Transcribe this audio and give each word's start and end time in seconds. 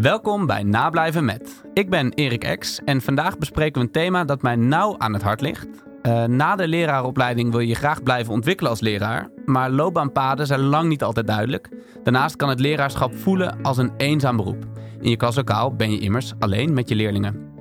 Welkom 0.00 0.46
bij 0.46 0.62
Nablijven 0.62 1.24
met. 1.24 1.64
Ik 1.72 1.90
ben 1.90 2.12
Erik 2.12 2.44
Ex 2.44 2.80
en 2.84 3.00
vandaag 3.00 3.38
bespreken 3.38 3.80
we 3.80 3.86
een 3.86 3.92
thema 3.92 4.24
dat 4.24 4.42
mij 4.42 4.56
nauw 4.56 4.98
aan 4.98 5.12
het 5.12 5.22
hart 5.22 5.40
ligt. 5.40 5.68
Uh, 6.02 6.24
na 6.24 6.56
de 6.56 6.68
leraaropleiding 6.68 7.50
wil 7.50 7.60
je 7.60 7.74
graag 7.74 8.02
blijven 8.02 8.32
ontwikkelen 8.32 8.70
als 8.70 8.80
leraar, 8.80 9.28
maar 9.44 9.70
loopbaanpaden 9.70 10.46
zijn 10.46 10.60
lang 10.60 10.88
niet 10.88 11.02
altijd 11.02 11.26
duidelijk. 11.26 11.68
Daarnaast 12.02 12.36
kan 12.36 12.48
het 12.48 12.60
leraarschap 12.60 13.14
voelen 13.16 13.62
als 13.62 13.76
een 13.76 13.92
eenzaam 13.96 14.36
beroep. 14.36 14.64
In 15.00 15.10
je 15.10 15.16
klaslokaal 15.16 15.74
ben 15.74 15.90
je 15.90 15.98
immers 15.98 16.32
alleen 16.38 16.72
met 16.72 16.88
je 16.88 16.94
leerlingen. 16.94 17.52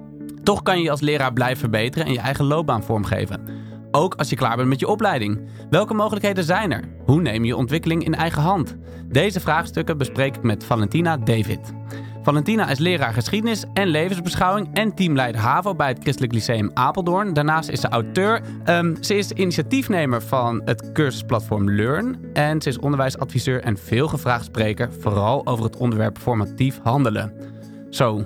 Toch 0.44 0.62
kan 0.62 0.82
je 0.82 0.92
als 0.92 1.02
leraar 1.02 1.34
blijven 1.34 1.60
verbeteren 1.60 2.08
en 2.08 2.14
je 2.14 2.20
eigen 2.20 2.46
loopbaan 2.46 2.84
vormgeven. 2.84 3.42
Ook 3.92 4.16
als 4.16 4.30
je 4.30 4.36
klaar 4.36 4.56
bent 4.56 4.70
met 4.70 4.80
je 4.80 4.88
opleiding. 4.88 5.50
Welke 5.70 5.94
mogelijkheden 5.94 6.44
zijn 6.44 6.72
er? 6.72 6.84
Hoe 7.06 7.22
neem 7.22 7.46
je 7.46 7.56
ontwikkeling 7.56 8.04
in 8.04 8.16
eigen 8.16 8.42
hand? 8.42 8.76
Deze 9.06 9.40
vraagstukken 9.40 9.98
bespreek 9.98 10.36
ik 10.36 10.44
met 10.44 10.64
Valentina 10.64 11.18
David. 11.18 11.74
Valentina 12.28 12.70
is 12.70 12.80
leraar 12.80 13.14
geschiedenis 13.14 13.64
en 13.74 13.88
levensbeschouwing 13.88 14.70
en 14.74 14.96
teamleider 14.96 15.42
HAVO 15.42 15.76
bij 15.76 15.88
het 15.88 16.00
Christelijk 16.02 16.34
Lyceum 16.34 16.72
Apeldoorn. 16.74 17.34
Daarnaast 17.34 17.70
is 17.70 17.82
ze 17.82 17.88
auteur. 17.88 18.42
Um, 18.66 19.04
ze 19.04 19.18
is 19.18 19.32
initiatiefnemer 19.32 20.22
van 20.22 20.62
het 20.66 20.92
cursusplatform 20.92 21.70
Learn. 21.70 22.20
En 22.34 22.62
ze 22.62 22.70
is 22.70 22.80
onderwijsadviseur 22.80 23.62
en 23.62 23.78
veelgevraagd 23.78 24.46
spreker, 24.46 24.90
vooral 25.00 25.46
over 25.46 25.66
het 25.66 25.78
onderwerp 25.78 26.18
formatief 26.18 26.80
handelen. 26.84 27.34
Zo, 27.90 28.26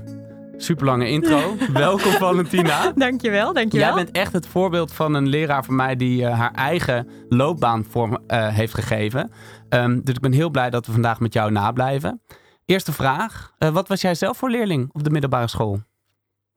super 0.58 0.86
lange 0.86 1.10
intro. 1.10 1.55
Welkom 1.74 2.12
Valentina. 2.12 2.91
Dankjewel, 2.96 3.54
dankjewel. 3.54 3.88
Jij 3.88 4.04
bent 4.04 4.12
echt 4.12 4.34
het 4.34 4.48
voorbeeld 4.48 4.94
van 4.94 5.13
een 5.13 5.27
leraar 5.27 5.66
van 5.66 5.76
mij 5.76 5.96
die 5.96 6.22
uh, 6.22 6.40
haar 6.40 6.54
eigen 6.54 7.08
loopbaan 7.30 7.86
vorm, 7.90 8.12
uh, 8.27 8.48
heeft 8.48 8.74
gegeven. 8.74 9.32
Um, 9.70 10.02
dus 10.04 10.16
ik 10.16 10.22
ben 10.22 10.34
heel 10.34 10.49
blij 10.49 10.70
dat 10.70 10.86
we 10.86 10.91
vandaag 10.91 11.20
met 11.20 11.34
jou 11.34 11.52
nablijven. 11.52 12.22
Eerste 12.66 12.94
vraag. 12.94 13.54
Uh, 13.60 13.70
wat 13.70 13.88
was 13.88 14.02
jij 14.02 14.16
zelf 14.16 14.38
voor 14.38 14.50
leerling 14.50 14.90
op 14.94 15.04
de 15.04 15.10
middelbare 15.10 15.48
school? 15.48 15.82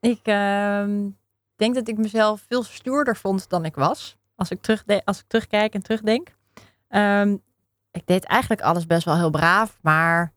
Ik 0.00 0.24
denk 1.56 1.74
dat 1.74 1.88
ik 1.88 1.98
mezelf 1.98 2.44
veel 2.48 2.62
stoerder 2.62 3.16
vond 3.16 3.48
dan 3.48 3.64
ik 3.64 3.74
was. 3.74 4.16
Als 4.36 4.50
ik, 4.50 4.62
terug 4.62 4.84
als 5.04 5.18
ik 5.18 5.24
terugkijk 5.26 5.74
en 5.74 5.82
terugdenk. 5.82 6.34
Um, 6.88 7.42
ik 7.90 8.06
deed 8.06 8.24
eigenlijk 8.24 8.62
alles 8.62 8.86
best 8.86 9.04
wel 9.04 9.16
heel 9.16 9.30
braaf, 9.30 9.78
maar 9.82 10.32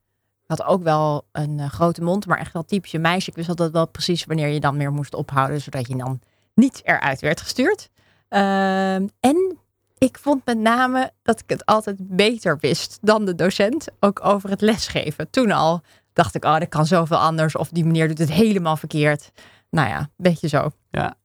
had 0.45 0.63
ook 0.63 0.83
wel 0.83 1.27
een 1.31 1.57
uh, 1.57 1.69
grote 1.69 2.03
mond, 2.03 2.25
maar 2.25 2.37
echt 2.37 2.53
wel 2.53 2.65
typische 2.65 2.97
meisje. 2.97 3.29
Ik 3.29 3.35
wist 3.35 3.49
altijd 3.49 3.71
wel 3.71 3.87
precies 3.87 4.25
wanneer 4.25 4.47
je 4.47 4.59
dan 4.59 4.77
meer 4.77 4.91
moest 4.91 5.13
ophouden, 5.13 5.61
zodat 5.61 5.87
je 5.87 5.97
dan 5.97 6.19
niet 6.53 6.81
eruit 6.83 7.21
werd 7.21 7.41
gestuurd. 7.41 7.89
Uh, 8.29 8.95
en 8.95 9.57
ik 9.97 10.17
vond 10.17 10.45
met 10.45 10.57
name 10.57 11.11
dat 11.23 11.39
ik 11.39 11.49
het 11.49 11.65
altijd 11.65 11.95
beter 11.99 12.57
wist 12.59 12.97
dan 13.01 13.25
de 13.25 13.35
docent, 13.35 13.87
ook 13.99 14.25
over 14.25 14.49
het 14.49 14.61
lesgeven. 14.61 15.29
Toen 15.29 15.51
al 15.51 15.81
dacht 16.13 16.35
ik, 16.35 16.45
oh, 16.45 16.59
dat 16.59 16.69
kan 16.69 16.85
zoveel 16.85 17.17
anders, 17.17 17.55
of 17.55 17.69
die 17.69 17.85
meneer 17.85 18.07
doet 18.07 18.17
het 18.17 18.31
helemaal 18.31 18.77
verkeerd. 18.77 19.31
Nou 19.69 19.89
ja, 19.89 20.09
beetje 20.17 20.47
zo. 20.47 20.69
Ja. 20.91 21.15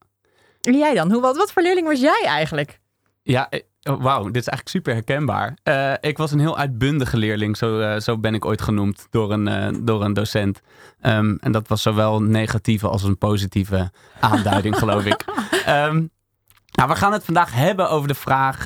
En 0.61 0.78
jij 0.78 0.95
dan? 0.95 1.12
Hoe, 1.12 1.20
wat, 1.20 1.37
wat 1.37 1.53
voor 1.53 1.62
leerling 1.62 1.87
was 1.87 2.00
jij 2.00 2.23
eigenlijk? 2.25 2.81
Ja, 3.23 3.48
Oh, 3.91 4.03
Wauw, 4.03 4.25
dit 4.25 4.43
is 4.43 4.48
eigenlijk 4.48 4.69
super 4.69 4.93
herkenbaar. 4.93 5.56
Uh, 5.65 5.93
ik 6.00 6.19
was 6.19 6.31
een 6.33 6.39
heel 6.39 6.59
uitbundige 6.59 7.17
leerling, 7.17 7.56
zo, 7.56 7.81
uh, 7.81 7.98
zo 7.98 8.19
ben 8.19 8.34
ik 8.34 8.45
ooit 8.45 8.62
genoemd 8.62 9.06
door 9.11 9.33
een, 9.33 9.47
uh, 9.47 9.81
door 9.84 10.05
een 10.05 10.12
docent. 10.12 10.61
Um, 11.00 11.39
en 11.41 11.53
dat 11.53 11.69
was 11.69 11.83
zowel 11.83 12.17
een 12.17 12.31
negatieve 12.31 12.89
als 12.89 13.03
een 13.03 13.19
positieve 13.19 13.91
aanduiding, 14.20 14.78
geloof 14.78 15.05
ik. 15.05 15.25
Um, 15.69 16.11
nou, 16.83 16.94
we 16.94 17.00
gaan 17.00 17.12
het 17.12 17.25
vandaag 17.25 17.55
hebben 17.55 17.91
over 17.91 18.08
de 18.08 18.14
vraag: 18.14 18.64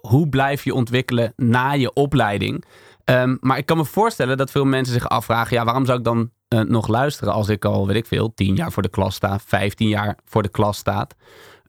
hoe 0.00 0.28
blijf 0.28 0.64
je 0.64 0.74
ontwikkelen 0.74 1.32
na 1.36 1.72
je 1.72 1.92
opleiding? 1.92 2.64
Um, 3.04 3.38
maar 3.40 3.58
ik 3.58 3.66
kan 3.66 3.76
me 3.76 3.84
voorstellen 3.84 4.36
dat 4.36 4.50
veel 4.50 4.64
mensen 4.64 4.94
zich 4.94 5.08
afvragen: 5.08 5.56
ja, 5.56 5.64
waarom 5.64 5.86
zou 5.86 5.98
ik 5.98 6.04
dan 6.04 6.30
nog 6.68 6.88
luisteren 6.88 7.32
als 7.32 7.48
ik 7.48 7.64
al, 7.64 7.86
weet 7.86 7.96
ik 7.96 8.06
veel, 8.06 8.34
tien 8.34 8.54
jaar 8.54 8.72
voor 8.72 8.82
de 8.82 8.88
klas 8.88 9.14
sta, 9.14 9.38
vijftien 9.38 9.88
jaar 9.88 10.18
voor 10.24 10.42
de 10.42 10.48
klas 10.48 10.78
staat? 10.78 11.14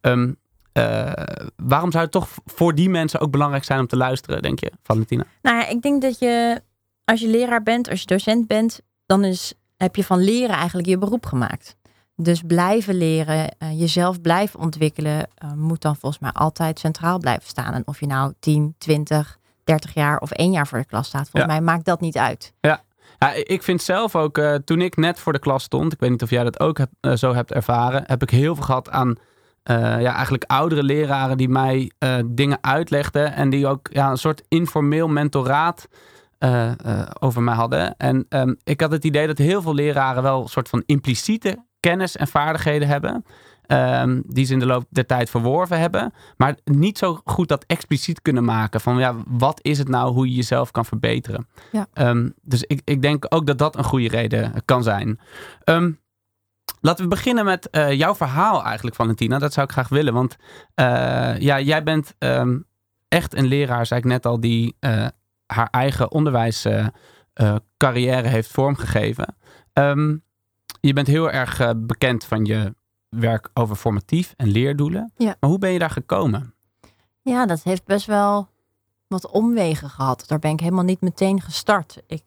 Um, 0.01 0.37
uh, 0.73 1.11
waarom 1.55 1.91
zou 1.91 2.03
het 2.03 2.11
toch 2.11 2.27
voor 2.45 2.75
die 2.75 2.89
mensen 2.89 3.19
ook 3.19 3.31
belangrijk 3.31 3.63
zijn 3.63 3.79
om 3.79 3.87
te 3.87 3.97
luisteren, 3.97 4.41
denk 4.41 4.59
je, 4.59 4.71
Valentina? 4.83 5.23
Nou 5.41 5.57
ja, 5.57 5.67
ik 5.67 5.81
denk 5.81 6.01
dat 6.01 6.19
je, 6.19 6.61
als 7.05 7.21
je 7.21 7.27
leraar 7.27 7.63
bent, 7.63 7.89
als 7.89 7.99
je 7.99 8.05
docent 8.05 8.47
bent, 8.47 8.81
dan 9.05 9.23
is, 9.23 9.53
heb 9.77 9.95
je 9.95 10.03
van 10.03 10.19
leren 10.19 10.55
eigenlijk 10.55 10.87
je 10.87 10.97
beroep 10.97 11.25
gemaakt. 11.25 11.75
Dus 12.23 12.41
blijven 12.47 12.95
leren, 12.95 13.55
uh, 13.63 13.79
jezelf 13.79 14.21
blijven 14.21 14.59
ontwikkelen, 14.59 15.27
uh, 15.43 15.53
moet 15.53 15.81
dan 15.81 15.95
volgens 15.95 16.21
mij 16.21 16.31
altijd 16.31 16.79
centraal 16.79 17.19
blijven 17.19 17.47
staan. 17.47 17.73
En 17.73 17.83
of 17.85 17.99
je 17.99 18.05
nou 18.05 18.33
10, 18.39 18.75
20, 18.77 19.39
30 19.63 19.93
jaar 19.93 20.19
of 20.19 20.31
één 20.31 20.51
jaar 20.51 20.67
voor 20.67 20.77
de 20.77 20.85
klas 20.85 21.07
staat, 21.07 21.29
volgens 21.29 21.53
ja. 21.53 21.59
mij 21.59 21.73
maakt 21.73 21.85
dat 21.85 22.01
niet 22.01 22.17
uit. 22.17 22.53
Ja. 22.61 22.81
Ja, 23.19 23.33
ik 23.33 23.63
vind 23.63 23.81
zelf 23.81 24.15
ook, 24.15 24.41
toen 24.65 24.81
ik 24.81 24.95
net 24.95 25.19
voor 25.19 25.33
de 25.33 25.39
klas 25.39 25.63
stond, 25.63 25.93
ik 25.93 25.99
weet 25.99 26.09
niet 26.09 26.23
of 26.23 26.29
jij 26.29 26.43
dat 26.43 26.59
ook 26.59 26.77
heb, 26.77 27.17
zo 27.17 27.33
hebt 27.33 27.51
ervaren, 27.51 28.03
heb 28.05 28.21
ik 28.21 28.29
heel 28.29 28.55
veel 28.55 28.63
gehad 28.63 28.89
aan 28.89 29.15
ja, 29.63 30.13
eigenlijk 30.13 30.43
oudere 30.43 30.83
leraren 30.83 31.37
die 31.37 31.49
mij 31.49 31.91
dingen 32.25 32.57
uitlegden. 32.61 33.33
En 33.33 33.49
die 33.49 33.67
ook 33.67 33.89
ja, 33.91 34.09
een 34.09 34.17
soort 34.17 34.43
informeel 34.47 35.07
mentoraat 35.07 35.87
uh, 36.43 36.71
over 37.19 37.41
mij 37.41 37.55
hadden. 37.55 37.97
En 37.97 38.25
um, 38.29 38.57
ik 38.63 38.81
had 38.81 38.91
het 38.91 39.03
idee 39.03 39.27
dat 39.27 39.37
heel 39.37 39.61
veel 39.61 39.73
leraren 39.73 40.23
wel 40.23 40.41
een 40.41 40.47
soort 40.47 40.69
van 40.69 40.83
impliciete 40.85 41.57
kennis 41.83 42.15
en 42.15 42.27
vaardigheden 42.27 42.87
hebben. 42.87 43.25
Um, 43.67 44.23
die 44.27 44.45
ze 44.45 44.53
in 44.53 44.59
de 44.59 44.65
loop 44.65 44.85
der 44.89 45.05
tijd 45.05 45.29
verworven 45.29 45.79
hebben. 45.79 46.13
Maar 46.37 46.55
niet 46.63 46.97
zo 46.97 47.21
goed 47.25 47.47
dat 47.47 47.63
expliciet 47.67 48.21
kunnen 48.21 48.43
maken. 48.43 48.81
Van 48.81 48.97
ja, 48.97 49.15
wat 49.27 49.59
is 49.61 49.77
het 49.77 49.87
nou 49.87 50.13
hoe 50.13 50.29
je 50.29 50.35
jezelf 50.35 50.71
kan 50.71 50.85
verbeteren? 50.85 51.47
Ja. 51.71 51.87
Um, 51.93 52.33
dus 52.41 52.63
ik, 52.63 52.81
ik 52.83 53.01
denk 53.01 53.25
ook 53.29 53.47
dat 53.47 53.57
dat 53.57 53.77
een 53.77 53.83
goede 53.83 54.07
reden 54.07 54.53
kan 54.65 54.83
zijn. 54.83 55.19
Um, 55.65 56.01
Laten 56.81 57.03
we 57.03 57.09
beginnen 57.09 57.45
met 57.45 57.67
uh, 57.71 57.91
jouw 57.91 58.15
verhaal 58.15 58.63
eigenlijk, 58.63 58.95
Valentina. 58.95 59.39
Dat 59.39 59.53
zou 59.53 59.65
ik 59.65 59.71
graag 59.71 59.89
willen. 59.89 60.13
Want 60.13 60.35
uh, 60.75 61.39
ja, 61.39 61.59
jij 61.59 61.83
bent 61.83 62.15
echt 63.07 63.35
een 63.35 63.45
leraar, 63.45 63.85
zei 63.85 63.99
ik 63.99 64.05
net 64.05 64.25
al, 64.25 64.39
die 64.39 64.75
uh, 64.79 65.07
haar 65.45 65.67
eigen 65.71 66.11
onderwijscarrière 66.11 68.27
heeft 68.27 68.51
vormgegeven. 68.51 69.35
Um, 69.73 70.23
je 70.87 70.93
bent 70.93 71.07
heel 71.07 71.31
erg 71.31 71.73
bekend 71.77 72.23
van 72.23 72.45
je 72.45 72.75
werk 73.09 73.49
over 73.53 73.75
formatief 73.75 74.33
en 74.37 74.47
leerdoelen. 74.47 75.11
Ja. 75.17 75.35
Maar 75.39 75.49
hoe 75.49 75.59
ben 75.59 75.71
je 75.71 75.79
daar 75.79 75.89
gekomen? 75.89 76.53
Ja, 77.21 77.45
dat 77.45 77.63
heeft 77.63 77.85
best 77.85 78.05
wel 78.05 78.47
wat 79.07 79.29
omwegen 79.31 79.89
gehad. 79.89 80.23
Daar 80.27 80.39
ben 80.39 80.51
ik 80.51 80.59
helemaal 80.59 80.83
niet 80.83 81.01
meteen 81.01 81.41
gestart. 81.41 82.01
Ik, 82.07 82.23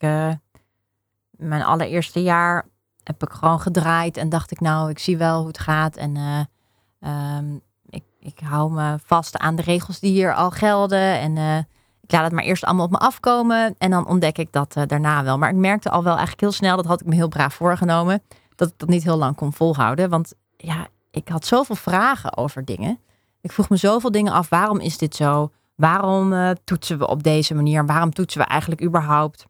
mijn 1.31 1.63
allereerste 1.63 2.23
jaar 2.23 2.69
heb 3.03 3.23
ik 3.23 3.31
gewoon 3.31 3.61
gedraaid 3.61 4.17
en 4.17 4.29
dacht 4.29 4.51
ik, 4.51 4.61
nou, 4.61 4.91
ik 4.91 4.99
zie 4.99 5.17
wel 5.17 5.39
hoe 5.39 5.47
het 5.47 5.59
gaat. 5.59 5.97
En 5.97 6.15
uh, 6.17 7.37
um, 7.37 7.61
ik, 7.89 8.05
ik 8.21 8.41
hou 8.45 8.73
me 8.73 8.99
vast 9.05 9.39
aan 9.39 9.57
de 9.57 9.63
regels 9.63 10.01
die 10.01 10.13
hier 10.13 10.35
al 10.35 10.51
gelden. 10.51 11.19
En 11.19 11.37
uh, 11.37 11.59
ik 12.01 12.13
laat 12.13 12.25
het 12.25 12.33
maar 12.33 12.45
eerst 12.45 12.65
allemaal 12.65 12.85
op 12.85 12.91
me 12.91 12.99
afkomen. 12.99 13.75
En 13.79 13.91
dan 13.91 14.07
ontdek 14.07 14.39
ik 14.39 14.53
dat 14.53 14.77
daarna 14.87 15.25
wel. 15.25 15.39
Maar 15.39 15.51
ik 15.51 15.57
merkte 15.57 15.91
al 15.91 16.03
wel 16.03 16.13
eigenlijk 16.13 16.41
heel 16.41 16.53
snel, 16.53 16.77
dat 16.77 16.87
had 16.87 17.01
ik 17.01 17.07
me 17.07 17.15
heel 17.15 17.29
braaf 17.29 17.55
voorgenomen, 17.55 18.23
dat 18.57 18.69
ik 18.69 18.75
dat 18.77 18.89
niet 18.89 19.03
heel 19.03 19.17
lang 19.17 19.37
kon 19.37 19.53
volhouden. 19.53 20.11
Want 20.11 20.35
ja, 20.57 20.87
ik 21.11 21.29
had 21.29 21.47
zoveel 21.47 21.77
vragen 21.77 22.37
over 22.37 22.65
dingen. 22.65 22.99
Ik 23.41 23.53
vroeg 23.53 23.69
me 23.69 23.77
zoveel 23.77 24.11
dingen 24.11 24.33
af. 24.33 24.49
Waarom 24.49 24.81
is 24.81 24.99
dit 24.99 25.15
zo? 25.17 25.51
Waarom 25.75 26.33
uh, 26.33 26.51
toetsen 26.65 26.99
we 26.99 27.07
op 27.07 27.23
deze 27.23 27.55
manier? 27.55 27.87
Waarom 27.87 28.13
toetsen 28.13 28.41
we 28.41 28.47
eigenlijk 28.47 28.83
überhaupt? 28.83 29.47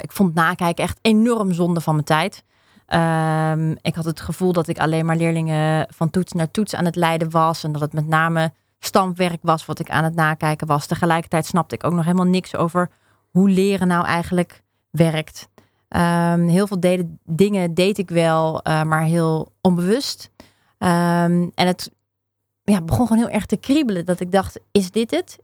ik 0.00 0.12
vond 0.12 0.34
nakijken 0.34 0.84
echt 0.84 0.98
enorm 1.02 1.52
zonde 1.52 1.80
van 1.80 1.94
mijn 1.94 2.06
tijd. 2.06 2.44
Um, 2.88 3.76
ik 3.82 3.94
had 3.94 4.04
het 4.04 4.20
gevoel 4.20 4.52
dat 4.52 4.68
ik 4.68 4.78
alleen 4.78 5.06
maar 5.06 5.16
leerlingen 5.16 5.86
van 5.94 6.10
toets 6.10 6.32
naar 6.32 6.50
toets 6.50 6.74
aan 6.74 6.84
het 6.84 6.96
leiden 6.96 7.30
was. 7.30 7.64
En 7.64 7.72
dat 7.72 7.80
het 7.80 7.92
met 7.92 8.06
name 8.06 8.52
stampwerk 8.78 9.38
was 9.42 9.66
wat 9.66 9.78
ik 9.78 9.90
aan 9.90 10.04
het 10.04 10.14
nakijken 10.14 10.66
was. 10.66 10.86
Tegelijkertijd 10.86 11.46
snapte 11.46 11.74
ik 11.74 11.84
ook 11.84 11.92
nog 11.92 12.04
helemaal 12.04 12.26
niks 12.26 12.56
over 12.56 12.90
hoe 13.30 13.50
leren 13.50 13.88
nou 13.88 14.04
eigenlijk 14.04 14.62
werkt. 14.90 15.48
Um, 15.88 16.48
heel 16.48 16.66
veel 16.66 17.06
dingen 17.24 17.74
deed 17.74 17.98
ik 17.98 18.10
wel, 18.10 18.60
uh, 18.68 18.82
maar 18.82 19.02
heel 19.02 19.52
onbewust. 19.60 20.30
Um, 20.78 21.50
en 21.54 21.66
het 21.66 21.90
ja, 22.62 22.82
begon 22.82 23.06
gewoon 23.06 23.22
heel 23.22 23.34
erg 23.34 23.46
te 23.46 23.56
kriebelen. 23.56 24.04
Dat 24.04 24.20
ik 24.20 24.32
dacht, 24.32 24.60
is 24.72 24.90
dit 24.90 25.10
het? 25.10 25.38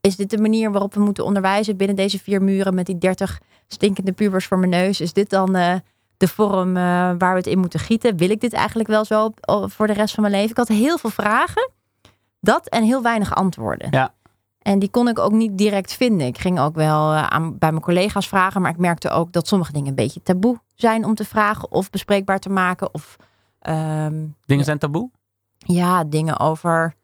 Is 0.00 0.16
dit 0.16 0.30
de 0.30 0.38
manier 0.38 0.72
waarop 0.72 0.94
we 0.94 1.00
moeten 1.00 1.24
onderwijzen 1.24 1.76
binnen 1.76 1.96
deze 1.96 2.18
vier 2.18 2.42
muren 2.42 2.74
met 2.74 2.86
die 2.86 2.98
dertig 2.98 3.40
stinkende 3.66 4.12
pubers 4.12 4.46
voor 4.46 4.58
mijn 4.58 4.70
neus? 4.70 5.00
Is 5.00 5.12
dit 5.12 5.30
dan... 5.30 5.56
Uh, 5.56 5.74
de 6.16 6.28
vorm 6.28 6.68
uh, 6.68 6.82
waar 7.18 7.30
we 7.32 7.36
het 7.36 7.46
in 7.46 7.58
moeten 7.58 7.80
gieten. 7.80 8.16
Wil 8.16 8.30
ik 8.30 8.40
dit 8.40 8.52
eigenlijk 8.52 8.88
wel 8.88 9.04
zo 9.04 9.30
voor 9.66 9.86
de 9.86 9.92
rest 9.92 10.14
van 10.14 10.22
mijn 10.22 10.34
leven? 10.34 10.50
Ik 10.50 10.56
had 10.56 10.68
heel 10.68 10.98
veel 10.98 11.10
vragen. 11.10 11.70
Dat 12.40 12.68
en 12.68 12.82
heel 12.82 13.02
weinig 13.02 13.34
antwoorden. 13.34 13.88
Ja. 13.90 14.14
En 14.58 14.78
die 14.78 14.90
kon 14.90 15.08
ik 15.08 15.18
ook 15.18 15.32
niet 15.32 15.58
direct 15.58 15.92
vinden. 15.92 16.26
Ik 16.26 16.38
ging 16.38 16.60
ook 16.60 16.74
wel 16.74 17.12
uh, 17.12 17.26
aan, 17.26 17.58
bij 17.58 17.70
mijn 17.70 17.82
collega's 17.82 18.28
vragen. 18.28 18.62
Maar 18.62 18.70
ik 18.70 18.78
merkte 18.78 19.10
ook 19.10 19.32
dat 19.32 19.48
sommige 19.48 19.72
dingen 19.72 19.88
een 19.88 19.94
beetje 19.94 20.22
taboe 20.22 20.60
zijn 20.74 21.04
om 21.04 21.14
te 21.14 21.24
vragen. 21.24 21.72
Of 21.72 21.90
bespreekbaar 21.90 22.38
te 22.38 22.48
maken. 22.48 22.94
Of, 22.94 23.16
um, 23.68 24.36
dingen 24.46 24.64
zijn 24.64 24.78
taboe? 24.78 25.10
Ja, 25.58 26.04
dingen 26.04 26.40
over 26.40 26.94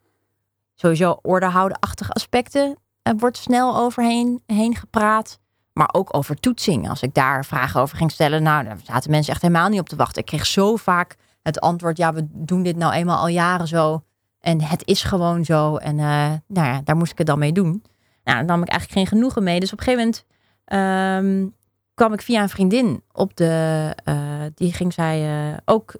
sowieso 0.74 1.18
ordehouden-achtige 1.22 2.12
aspecten. 2.12 2.78
Er 3.02 3.16
wordt 3.16 3.36
snel 3.36 3.76
overheen 3.76 4.42
heen 4.46 4.76
gepraat. 4.76 5.38
Maar 5.72 5.88
ook 5.92 6.16
over 6.16 6.40
toetsing. 6.40 6.88
Als 6.88 7.02
ik 7.02 7.14
daar 7.14 7.44
vragen 7.44 7.80
over 7.80 7.96
ging 7.96 8.10
stellen, 8.10 8.42
nou, 8.42 8.64
daar 8.64 8.78
zaten 8.82 9.10
mensen 9.10 9.32
echt 9.32 9.42
helemaal 9.42 9.68
niet 9.68 9.80
op 9.80 9.88
te 9.88 9.96
wachten. 9.96 10.20
Ik 10.20 10.26
kreeg 10.26 10.46
zo 10.46 10.76
vaak 10.76 11.16
het 11.42 11.60
antwoord, 11.60 11.96
ja, 11.96 12.12
we 12.12 12.26
doen 12.30 12.62
dit 12.62 12.76
nou 12.76 12.92
eenmaal 12.92 13.18
al 13.18 13.28
jaren 13.28 13.68
zo. 13.68 14.02
En 14.44 14.62
het 14.62 14.86
is 14.86 15.02
gewoon 15.02 15.44
zo. 15.44 15.76
En 15.76 15.98
uh, 15.98 16.32
nou 16.46 16.68
ja, 16.68 16.80
daar 16.84 16.96
moest 16.96 17.12
ik 17.12 17.18
het 17.18 17.26
dan 17.26 17.38
mee 17.38 17.52
doen. 17.52 17.84
Nou, 18.24 18.38
dan 18.38 18.46
nam 18.46 18.62
ik 18.62 18.68
eigenlijk 18.68 18.98
geen 18.98 19.18
genoegen 19.18 19.42
mee. 19.42 19.60
Dus 19.60 19.72
op 19.72 19.78
een 19.78 19.84
gegeven 19.84 20.24
moment 20.68 21.24
um, 21.24 21.54
kwam 21.94 22.12
ik 22.12 22.22
via 22.22 22.42
een 22.42 22.48
vriendin 22.48 23.02
op 23.12 23.36
de. 23.36 23.94
Uh, 24.04 24.14
die 24.54 24.72
ging 24.72 24.92
zij 24.92 25.48
uh, 25.50 25.56
ook. 25.64 25.94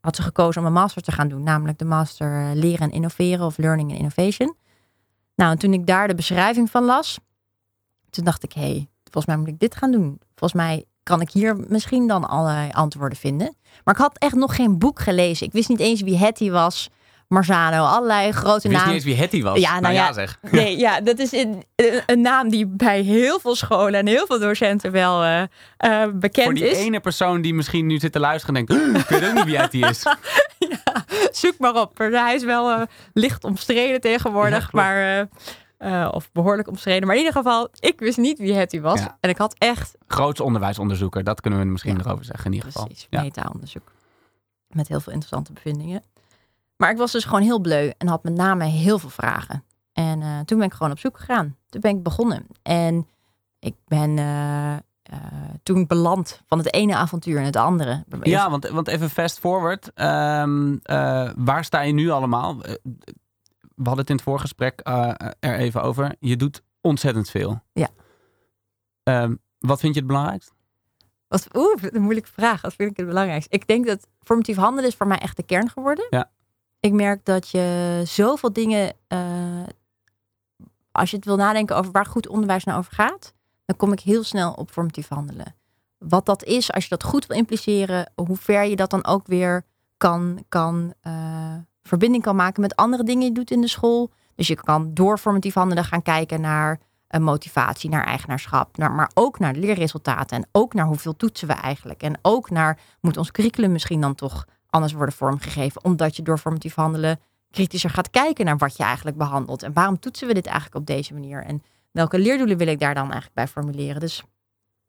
had 0.00 0.16
ze 0.16 0.22
gekozen 0.22 0.60
om 0.60 0.66
een 0.66 0.72
master 0.72 1.02
te 1.02 1.12
gaan 1.12 1.28
doen. 1.28 1.42
Namelijk 1.42 1.78
de 1.78 1.84
master 1.84 2.54
leren 2.54 2.80
en 2.80 2.90
innoveren 2.90 3.46
of 3.46 3.56
learning 3.56 3.90
and 3.90 3.98
innovation. 3.98 4.56
Nou, 5.34 5.50
en 5.50 5.58
toen 5.58 5.72
ik 5.72 5.86
daar 5.86 6.08
de 6.08 6.14
beschrijving 6.14 6.70
van 6.70 6.84
las. 6.84 7.18
Toen 8.10 8.24
dacht 8.24 8.42
ik, 8.42 8.52
hé, 8.52 8.60
hey, 8.60 8.88
volgens 9.02 9.26
mij 9.26 9.36
moet 9.36 9.48
ik 9.48 9.58
dit 9.58 9.74
gaan 9.74 9.90
doen. 9.90 10.20
Volgens 10.34 10.62
mij 10.62 10.84
kan 11.02 11.20
ik 11.20 11.30
hier 11.30 11.56
misschien 11.68 12.06
dan 12.06 12.28
allerlei 12.28 12.70
antwoorden 12.70 13.18
vinden. 13.18 13.56
Maar 13.84 13.94
ik 13.94 14.00
had 14.00 14.18
echt 14.18 14.34
nog 14.34 14.56
geen 14.56 14.78
boek 14.78 15.00
gelezen. 15.00 15.46
Ik 15.46 15.52
wist 15.52 15.68
niet 15.68 15.80
eens 15.80 16.00
wie 16.00 16.18
Hetty 16.18 16.50
was. 16.50 16.90
Marzano, 17.32 17.84
allerlei 17.84 18.32
grote 18.32 18.46
namen. 18.48 18.62
Ik 18.64 18.70
wist 18.70 18.84
niet 18.84 18.94
eens 18.94 19.04
wie 19.04 19.14
Hetty 19.16 19.42
was. 19.42 19.58
Ja, 19.58 19.80
nou, 19.80 19.94
ja, 19.94 20.06
ja, 20.06 20.12
zeg. 20.12 20.38
Nee, 20.50 20.78
ja, 20.78 21.00
dat 21.00 21.18
is 21.18 21.32
een, 21.32 21.64
een, 22.06 22.20
naam 22.20 22.48
die 22.48 22.66
bij 22.66 23.00
heel 23.00 23.40
veel 23.40 23.54
scholen 23.54 23.94
en 23.94 24.06
heel 24.06 24.26
veel 24.26 24.38
docenten 24.38 24.92
wel 24.92 25.24
uh, 25.24 25.38
uh, 25.40 25.46
bekend 26.14 26.36
is. 26.36 26.44
Voor 26.44 26.54
die 26.54 26.70
is. 26.70 26.78
ene 26.78 27.00
persoon 27.00 27.42
die 27.42 27.54
misschien 27.54 27.86
nu 27.86 27.98
zit 27.98 28.12
te 28.12 28.20
luisteren 28.20 28.56
en 28.56 28.64
denkt, 28.64 28.96
ik 28.96 29.08
weet 29.08 29.28
ook 29.28 29.34
niet 29.34 29.44
wie 29.44 29.56
Hetty 29.56 29.78
is. 29.78 30.02
ja, 30.84 31.04
zoek 31.32 31.58
maar 31.58 31.74
op. 31.74 31.98
Hij 31.98 32.34
is 32.34 32.44
wel 32.44 32.70
uh, 32.70 32.82
licht 33.12 33.44
omstreden 33.44 34.00
tegenwoordig, 34.00 34.62
ja, 34.62 34.68
maar... 34.72 35.28
Uh, 35.78 36.08
of 36.10 36.32
behoorlijk 36.32 36.68
omstreden. 36.68 37.06
Maar 37.06 37.16
in 37.16 37.22
ieder 37.24 37.36
geval, 37.36 37.68
ik 37.78 38.00
wist 38.00 38.18
niet 38.18 38.38
wie 38.38 38.54
Hetty 38.54 38.80
was. 38.80 39.00
Ja. 39.00 39.16
En 39.20 39.30
ik 39.30 39.36
had 39.36 39.54
echt... 39.58 39.94
Groots 40.06 40.40
onderwijsonderzoeker, 40.40 41.24
dat 41.24 41.40
kunnen 41.40 41.60
we 41.60 41.64
misschien 41.64 41.96
ja. 41.96 42.04
erover 42.04 42.24
zeggen 42.24 42.44
in 42.44 42.52
ieder 42.52 42.66
geval. 42.66 42.86
Precies, 42.86 43.06
meta-onderzoek. 43.10 43.92
Met 44.68 44.88
heel 44.88 45.00
veel 45.00 45.12
interessante 45.12 45.52
bevindingen. 45.52 46.02
Maar 46.82 46.90
ik 46.90 46.96
was 46.96 47.12
dus 47.12 47.24
gewoon 47.24 47.42
heel 47.42 47.58
bleu 47.58 47.92
en 47.98 48.08
had 48.08 48.22
met 48.22 48.34
name 48.34 48.64
heel 48.64 48.98
veel 48.98 49.10
vragen. 49.10 49.64
En 49.92 50.20
uh, 50.20 50.40
toen 50.40 50.58
ben 50.58 50.66
ik 50.66 50.72
gewoon 50.72 50.92
op 50.92 50.98
zoek 50.98 51.18
gegaan. 51.18 51.56
Toen 51.68 51.80
ben 51.80 51.96
ik 51.96 52.02
begonnen. 52.02 52.46
En 52.62 53.08
ik 53.58 53.74
ben 53.86 54.10
uh, 54.16 54.72
uh, 54.72 54.78
toen 55.62 55.86
beland 55.86 56.42
van 56.46 56.58
het 56.58 56.74
ene 56.74 56.96
avontuur 56.96 57.38
in 57.38 57.44
het 57.44 57.56
andere. 57.56 58.04
Ja, 58.22 58.50
want, 58.50 58.68
want 58.68 58.88
even 58.88 59.10
fast 59.10 59.38
forward. 59.38 59.86
Um, 59.94 60.80
waar 61.36 61.64
sta 61.64 61.80
je 61.80 61.92
nu 61.92 62.10
allemaal? 62.10 62.58
We 62.58 63.84
hadden 63.84 63.98
het 63.98 64.10
in 64.10 64.14
het 64.14 64.24
voorgesprek 64.24 64.80
er 65.40 65.58
even 65.58 65.82
over. 65.82 66.14
Je 66.18 66.36
doet 66.36 66.62
ontzettend 66.80 67.30
veel. 67.30 67.62
Ja. 67.72 67.88
Um, 69.02 69.40
wat 69.58 69.80
vind 69.80 69.94
je 69.94 70.00
het 70.00 70.08
belangrijkst? 70.08 70.52
Wat, 71.28 71.48
oeh, 71.52 71.74
een 71.80 72.02
moeilijke 72.02 72.32
vraag. 72.32 72.60
Wat 72.60 72.74
vind 72.74 72.90
ik 72.90 72.96
het 72.96 73.06
belangrijkst? 73.06 73.52
Ik 73.52 73.66
denk 73.66 73.86
dat 73.86 74.06
formatief 74.20 74.56
handelen 74.56 74.90
is 74.90 74.96
voor 74.96 75.06
mij 75.06 75.18
echt 75.18 75.36
de 75.36 75.42
kern 75.42 75.70
geworden. 75.70 76.06
Ja. 76.10 76.30
Ik 76.82 76.92
merk 76.92 77.24
dat 77.24 77.48
je 77.48 78.00
zoveel 78.04 78.52
dingen, 78.52 78.92
uh, 79.08 79.18
als 80.92 81.10
je 81.10 81.16
het 81.16 81.24
wil 81.24 81.36
nadenken 81.36 81.76
over 81.76 81.92
waar 81.92 82.06
goed 82.06 82.28
onderwijs 82.28 82.64
nou 82.64 82.78
over 82.78 82.92
gaat, 82.92 83.32
dan 83.64 83.76
kom 83.76 83.92
ik 83.92 84.00
heel 84.00 84.24
snel 84.24 84.52
op 84.52 84.70
formatief 84.70 85.08
handelen. 85.08 85.54
Wat 85.98 86.26
dat 86.26 86.44
is, 86.44 86.72
als 86.72 86.82
je 86.82 86.88
dat 86.88 87.02
goed 87.02 87.26
wil 87.26 87.36
impliceren, 87.36 88.12
hoe 88.14 88.36
ver 88.36 88.64
je 88.64 88.76
dat 88.76 88.90
dan 88.90 89.06
ook 89.06 89.26
weer 89.26 89.64
kan, 89.96 90.44
kan 90.48 90.94
uh, 91.02 91.54
verbinding 91.82 92.22
kan 92.22 92.36
maken 92.36 92.62
met 92.62 92.76
andere 92.76 93.04
dingen 93.04 93.20
die 93.20 93.28
je 93.28 93.34
doet 93.34 93.50
in 93.50 93.60
de 93.60 93.68
school. 93.68 94.10
Dus 94.34 94.46
je 94.46 94.54
kan 94.54 94.94
door 94.94 95.18
formatief 95.18 95.54
handelen 95.54 95.84
gaan 95.84 96.02
kijken 96.02 96.40
naar 96.40 96.80
uh, 97.10 97.20
motivatie, 97.20 97.90
naar 97.90 98.04
eigenaarschap, 98.04 98.76
naar, 98.76 98.92
maar 98.92 99.10
ook 99.14 99.38
naar 99.38 99.54
leerresultaten 99.54 100.36
en 100.36 100.48
ook 100.52 100.74
naar 100.74 100.86
hoeveel 100.86 101.16
toetsen 101.16 101.48
we 101.48 101.54
eigenlijk. 101.54 102.02
En 102.02 102.18
ook 102.22 102.50
naar, 102.50 102.78
moet 103.00 103.16
ons 103.16 103.30
curriculum 103.30 103.72
misschien 103.72 104.00
dan 104.00 104.14
toch 104.14 104.46
anders 104.72 104.92
worden 104.92 105.14
vormgegeven. 105.14 105.84
Omdat 105.84 106.16
je 106.16 106.22
door 106.22 106.38
formatief 106.38 106.74
handelen 106.74 107.20
kritischer 107.50 107.90
gaat 107.90 108.10
kijken 108.10 108.44
naar 108.44 108.56
wat 108.56 108.76
je 108.76 108.82
eigenlijk 108.82 109.16
behandelt. 109.16 109.62
En 109.62 109.72
waarom 109.72 109.98
toetsen 109.98 110.26
we 110.26 110.34
dit 110.34 110.46
eigenlijk 110.46 110.76
op 110.76 110.86
deze 110.86 111.12
manier? 111.12 111.44
En 111.44 111.62
welke 111.90 112.18
leerdoelen 112.18 112.56
wil 112.56 112.66
ik 112.66 112.80
daar 112.80 112.94
dan 112.94 113.02
eigenlijk 113.02 113.34
bij 113.34 113.48
formuleren? 113.48 114.00
Dus 114.00 114.22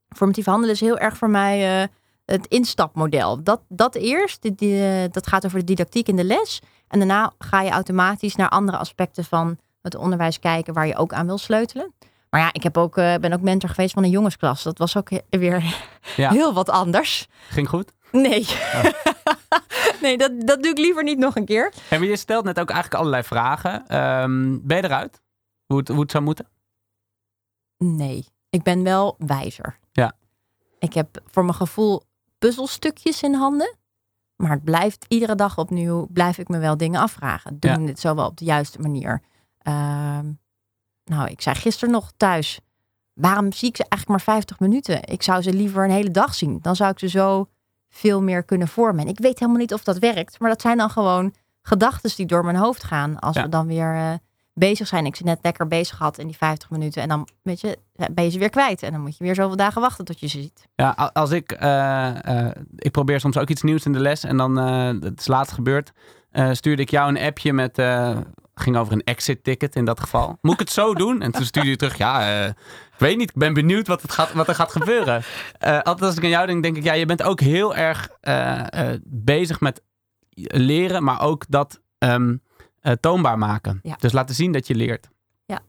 formatief 0.10 0.46
handelen 0.46 0.74
is 0.74 0.80
heel 0.80 0.98
erg 0.98 1.18
voor 1.18 1.30
mij 1.30 1.82
uh, 1.82 1.88
het 2.26 2.48
instapmodel. 2.48 3.44
Dat, 3.44 3.62
dat 3.68 3.96
eerst, 3.96 4.42
die, 4.42 4.56
die, 4.56 5.10
dat 5.10 5.28
gaat 5.28 5.46
over 5.46 5.60
de 5.60 5.66
didactiek 5.66 6.08
in 6.08 6.16
de 6.16 6.24
les. 6.24 6.62
En 6.88 7.00
daarna 7.00 7.34
ga 7.38 7.62
je 7.62 7.70
automatisch 7.70 8.36
naar 8.36 8.50
andere 8.50 8.78
aspecten 8.78 9.24
van 9.24 9.58
het 9.82 9.96
onderwijs 9.96 10.40
kijken 10.40 10.74
waar 10.74 10.88
je 10.88 10.98
ook 10.98 11.14
aan 11.14 11.26
wil 11.26 11.38
sleutelen. 11.38 11.94
Maar 12.30 12.42
ja, 12.42 12.50
ik 12.54 12.64
heb 12.64 12.78
ook, 12.78 12.98
uh, 12.98 13.16
ben 13.16 13.34
ook 13.34 13.42
mentor 13.42 13.70
geweest 13.70 13.94
van 13.94 14.04
een 14.04 14.10
jongensklas. 14.10 14.64
Dat 14.64 14.78
was 14.78 14.98
ook 14.98 15.10
weer 15.30 15.64
ja. 16.16 16.30
heel 16.40 16.54
wat 16.54 16.70
anders. 16.70 17.28
Ging 17.50 17.70
goed? 17.70 17.92
Nee. 18.12 18.48
Oh. 18.74 19.13
nee, 20.02 20.18
dat, 20.18 20.32
dat 20.38 20.64
doe 20.64 20.72
ik 20.72 20.78
liever 20.78 21.04
niet 21.04 21.18
nog 21.18 21.36
een 21.36 21.46
keer. 21.46 21.74
En 21.90 22.04
je 22.04 22.16
stelt 22.16 22.46
net 22.46 22.60
ook 22.60 22.70
eigenlijk 22.70 23.00
allerlei 23.00 23.24
vragen. 23.24 24.02
Um, 24.22 24.68
ben 24.68 24.78
je 24.78 24.84
eruit? 24.84 25.22
Hoe 25.66 25.78
het, 25.78 25.88
hoe 25.88 26.00
het 26.00 26.12
zou 26.12 26.24
moeten? 26.24 26.48
Nee, 27.78 28.26
ik 28.50 28.64
ben 28.64 28.84
wel 28.84 29.16
wijzer. 29.18 29.80
Ja. 29.92 30.16
Ik 30.80 30.94
heb 30.94 31.22
voor 31.26 31.44
mijn 31.44 31.56
gevoel 31.56 32.04
puzzelstukjes 32.38 33.24
in 33.24 33.34
handen. 33.34 33.76
Maar 34.36 34.52
het 34.52 34.64
blijft 34.64 35.06
iedere 35.08 35.36
dag 35.36 35.58
opnieuw, 35.58 36.08
blijf 36.10 36.38
ik 36.38 36.48
me 36.48 36.60
wel 36.60 36.78
dingen 36.78 37.02
afvragen. 37.02 37.60
Doen 37.60 37.80
ja. 37.82 37.86
dit 37.86 38.00
zo 38.00 38.16
wel 38.16 38.26
op 38.26 38.38
de 38.38 38.46
juiste 38.46 38.80
manier? 38.80 39.22
Uh, 39.68 40.20
nou, 41.04 41.30
ik 41.30 41.42
zei 41.42 41.56
gisteren 41.56 41.94
nog 41.94 42.12
thuis. 42.18 42.60
Waarom 43.14 43.52
zie 43.52 43.70
ik 43.70 43.76
ze 43.76 43.86
eigenlijk 43.90 44.26
maar 44.26 44.36
50 44.36 44.60
minuten? 44.60 45.04
Ik 45.04 45.24
zou 45.24 45.42
ze 45.42 45.54
liever 45.54 45.84
een 45.84 45.92
hele 45.92 46.12
dag 46.12 46.36
zien. 46.36 46.60
Dan 46.62 46.76
zou 46.76 46.92
ik 46.92 47.00
ze 47.00 47.10
zo 47.10 47.50
veel 47.96 48.22
meer 48.22 48.44
kunnen 48.44 48.68
vormen. 48.68 49.02
En 49.04 49.12
ik 49.12 49.20
weet 49.20 49.40
helemaal 49.40 49.62
niet 49.62 49.74
of 49.74 49.84
dat 49.84 49.98
werkt, 49.98 50.40
maar 50.40 50.50
dat 50.50 50.62
zijn 50.62 50.78
dan 50.78 50.90
gewoon 50.90 51.34
gedachten 51.62 52.12
die 52.16 52.26
door 52.26 52.44
mijn 52.44 52.56
hoofd 52.56 52.84
gaan. 52.84 53.20
Als 53.20 53.36
ja. 53.36 53.44
we 53.44 53.50
dan 53.50 53.68
weer 53.68 53.96
uh, 53.96 54.14
bezig 54.54 54.88
zijn. 54.88 55.06
Ik 55.06 55.16
ze 55.16 55.24
net 55.24 55.40
lekker 55.42 55.68
bezig 55.68 55.98
had 55.98 56.18
in 56.18 56.28
die 56.28 56.38
50 56.38 56.70
minuten. 56.70 57.02
En 57.02 57.08
dan 57.08 57.28
weet 57.42 57.62
je, 57.62 57.78
ben 58.12 58.24
je 58.24 58.30
ze 58.30 58.40
weer 58.40 58.50
kwijt. 58.50 58.84
En 58.84 58.92
dan 58.92 59.02
moet 59.02 59.18
je 59.18 59.24
weer 59.24 59.36
zoveel 59.36 59.56
dagen 59.56 59.82
wachten 59.82 60.06
tot 60.06 60.20
je 60.20 60.28
ze 60.28 60.42
ziet. 60.42 60.68
Ja, 60.76 60.90
als 61.14 61.32
ik, 61.32 61.62
uh, 61.64 62.16
uh, 62.28 62.48
ik 62.76 62.92
probeer 62.92 63.20
soms 63.20 63.38
ook 63.38 63.50
iets 63.50 63.62
nieuws 63.62 63.86
in 63.86 63.94
de 63.94 64.00
les. 64.00 64.24
En 64.24 64.38
dan, 64.38 64.56
het 64.56 65.20
is 65.20 65.28
laatst 65.28 65.54
gebeurd, 65.54 65.92
stuurde 66.52 66.82
ik 66.82 66.90
jou 66.90 67.10
een 67.10 67.28
appje 67.28 67.54
met 67.54 67.78
ging 68.56 68.78
over 68.78 68.94
een 68.94 69.04
exit 69.04 69.44
ticket 69.44 69.76
in 69.76 69.86
dat 69.86 70.00
geval. 70.00 70.38
Moet 70.42 70.54
ik 70.54 70.60
het 70.60 70.72
zo 70.72 70.94
doen? 70.94 71.22
En 71.22 71.32
toen 71.32 71.46
stuurde 71.46 71.70
je 71.70 71.76
terug, 71.76 71.98
ja, 71.98 72.44
uh, 72.44 72.48
ik 72.48 73.00
weet 73.00 73.18
niet, 73.18 73.30
ik 73.30 73.36
ben 73.36 73.54
benieuwd 73.54 73.88
wat, 73.88 74.02
het 74.02 74.12
gaat, 74.12 74.34
wat 74.34 74.48
er 74.48 74.56
gaat 74.56 74.72
gebeuren. 74.72 75.24
Uh, 75.66 75.82
altijd 75.90 76.02
als 76.02 76.16
ik 76.16 76.24
aan 76.24 76.30
jou 76.30 76.48
denk, 76.48 76.64
denk 76.64 76.78
ik, 76.78 76.84
ja, 76.84 76.94
je 76.94 77.06
bent 77.06 77.24
ook 77.24 77.40
heel 77.40 77.76
erg 77.76 78.10
uh, 78.22 78.62
bezig 79.04 79.60
met 79.60 79.82
leren, 80.34 81.04
maar 81.04 81.22
ook 81.22 81.46
dat 81.48 81.82
um, 81.98 82.42
toonbaar 83.00 83.38
maken. 83.38 83.80
Ja. 83.84 83.96
Dus 84.00 84.12
laten 84.12 84.36
zien 84.36 84.52
dat 84.52 84.68
je 84.68 84.76
leert. 84.76 85.10
Ja. 85.46 85.60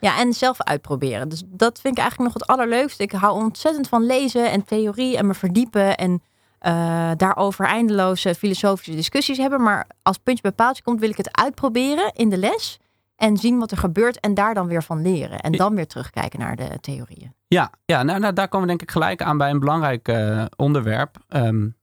ja, 0.00 0.18
en 0.18 0.32
zelf 0.32 0.62
uitproberen. 0.62 1.28
Dus 1.28 1.42
dat 1.46 1.80
vind 1.80 1.96
ik 1.96 2.02
eigenlijk 2.02 2.34
nog 2.34 2.42
het 2.42 2.50
allerleukste. 2.50 3.02
Ik 3.02 3.12
hou 3.12 3.42
ontzettend 3.42 3.88
van 3.88 4.06
lezen 4.06 4.50
en 4.50 4.64
theorie 4.64 5.16
en 5.16 5.26
me 5.26 5.34
verdiepen 5.34 5.96
en 5.96 6.22
uh, 6.66 7.10
daarover 7.16 7.66
eindeloze 7.66 8.34
filosofische 8.34 8.94
discussies 8.94 9.38
hebben. 9.38 9.62
Maar 9.62 9.86
als 10.02 10.18
puntje 10.18 10.42
bij 10.42 10.52
paaltje 10.52 10.82
komt, 10.82 11.00
wil 11.00 11.10
ik 11.10 11.16
het 11.16 11.36
uitproberen 11.36 12.12
in 12.12 12.28
de 12.28 12.38
les. 12.38 12.80
En 13.16 13.36
zien 13.36 13.58
wat 13.58 13.70
er 13.70 13.76
gebeurt 13.76 14.20
en 14.20 14.34
daar 14.34 14.54
dan 14.54 14.66
weer 14.66 14.82
van 14.82 15.02
leren. 15.02 15.40
En 15.40 15.52
dan 15.52 15.74
weer 15.74 15.86
terugkijken 15.86 16.38
naar 16.38 16.56
de 16.56 16.78
theorieën. 16.80 17.34
Ja, 17.46 17.70
ja 17.84 18.02
nou, 18.02 18.20
nou 18.20 18.32
daar 18.32 18.48
komen 18.48 18.66
we 18.66 18.72
denk 18.76 18.82
ik 18.82 18.90
gelijk 18.90 19.22
aan 19.22 19.38
bij 19.38 19.50
een 19.50 19.58
belangrijk 19.58 20.08
uh, 20.08 20.44
onderwerp. 20.56 21.16
Um, 21.28 21.76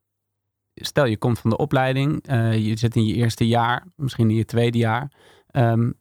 stel 0.74 1.05
je 1.05 1.17
komt 1.17 1.39
van 1.39 1.50
de 1.50 1.57
opleiding. 1.57 2.29
Uh, 2.31 2.57
je 2.57 2.77
zit 2.77 2.95
in 2.95 3.05
je 3.05 3.13
eerste 3.13 3.48
jaar, 3.48 3.86
misschien 3.95 4.29
in 4.29 4.36
je 4.36 4.45
tweede 4.45 4.77
jaar. 4.77 5.12
Um, 5.51 5.93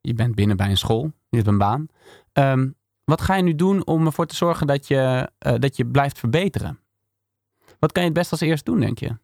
je 0.00 0.14
bent 0.14 0.34
binnen 0.34 0.56
bij 0.56 0.70
een 0.70 0.76
school. 0.76 1.12
Je 1.28 1.36
hebt 1.36 1.48
een 1.48 1.58
baan. 1.58 1.86
Um, 2.32 2.74
wat 3.04 3.20
ga 3.20 3.34
je 3.34 3.42
nu 3.42 3.54
doen 3.54 3.86
om 3.86 4.06
ervoor 4.06 4.26
te 4.26 4.36
zorgen 4.36 4.66
dat 4.66 4.88
je, 4.88 5.30
dat 5.58 5.76
je 5.76 5.86
blijft 5.86 6.18
verbeteren? 6.18 6.78
Wat 7.80 7.92
kan 7.92 8.02
je 8.02 8.08
het 8.08 8.18
best 8.18 8.30
als 8.30 8.40
eerst 8.40 8.64
doen, 8.64 8.80
denk 8.80 8.98
je? 8.98 9.16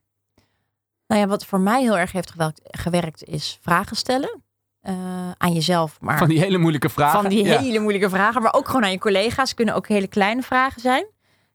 Nou 1.06 1.20
ja, 1.20 1.26
wat 1.26 1.46
voor 1.46 1.60
mij 1.60 1.82
heel 1.82 1.98
erg 1.98 2.12
heeft 2.12 2.34
gewerkt, 2.70 3.24
is 3.24 3.58
vragen 3.60 3.96
stellen. 3.96 4.42
Uh, 4.82 5.30
aan 5.36 5.52
jezelf. 5.52 6.00
Maar 6.00 6.18
van 6.18 6.28
die 6.28 6.38
hele 6.38 6.58
moeilijke 6.58 6.88
vragen. 6.88 7.20
Van 7.20 7.30
die 7.30 7.44
ja. 7.44 7.58
hele 7.58 7.78
moeilijke 7.78 8.10
vragen, 8.10 8.42
maar 8.42 8.54
ook 8.54 8.66
gewoon 8.66 8.84
aan 8.84 8.90
je 8.90 8.98
collega's. 8.98 9.54
Kunnen 9.54 9.74
ook 9.74 9.88
hele 9.88 10.06
kleine 10.06 10.42
vragen 10.42 10.80
zijn. 10.80 11.06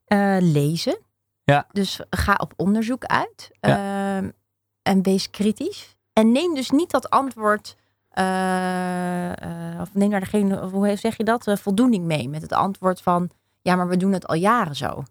Uh, 0.08 0.38
lezen. 0.40 0.98
Ja. 1.44 1.68
Dus 1.72 2.00
ga 2.10 2.36
op 2.42 2.54
onderzoek 2.56 3.06
uit. 3.06 3.50
Ja. 3.60 3.78
Uh, 4.22 4.30
en 4.82 5.02
wees 5.02 5.30
kritisch. 5.30 5.96
En 6.14 6.32
neem 6.32 6.56
dus 6.56 6.70
niet 6.70 6.92
dat 6.92 7.10
antwoord. 7.10 7.76
Uh, 8.20 9.82
of 9.82 9.94
neem 9.94 10.10
daar 10.10 10.20
degene, 10.20 10.60
hoe 10.60 10.96
zeg 10.96 11.18
je 11.18 11.24
dat? 11.24 11.60
voldoening 11.62 12.06
mee 12.06 12.30
met 12.30 12.42
het 12.42 12.54
antwoord 12.54 13.02
van. 13.02 13.30
Ja, 13.62 13.76
maar 13.76 13.88
we 13.88 13.98
doen 13.98 14.12
het 14.12 14.28
al 14.28 14.36
jaren 14.36 14.76
zo. 14.76 15.04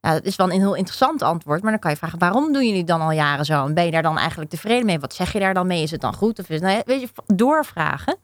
Nou, 0.00 0.14
dat 0.14 0.24
is 0.24 0.36
wel 0.36 0.46
een 0.50 0.60
heel 0.60 0.74
interessant 0.74 1.22
antwoord. 1.22 1.62
Maar 1.62 1.70
dan 1.70 1.80
kan 1.80 1.90
je 1.90 1.96
vragen, 1.96 2.18
waarom 2.18 2.52
doen 2.52 2.66
jullie 2.66 2.84
dan 2.84 3.00
al 3.00 3.10
jaren 3.10 3.44
zo? 3.44 3.66
En 3.66 3.74
ben 3.74 3.84
je 3.84 3.90
daar 3.90 4.02
dan 4.02 4.18
eigenlijk 4.18 4.50
tevreden 4.50 4.86
mee? 4.86 4.98
Wat 4.98 5.14
zeg 5.14 5.32
je 5.32 5.38
daar 5.38 5.54
dan 5.54 5.66
mee? 5.66 5.82
Is 5.82 5.90
het 5.90 6.00
dan 6.00 6.14
goed? 6.14 6.38
Of 6.38 6.48
is 6.48 6.54
het, 6.54 6.64
nou, 6.64 6.82
weet 6.84 7.00
je, 7.00 7.08
doorvragen 7.26 8.16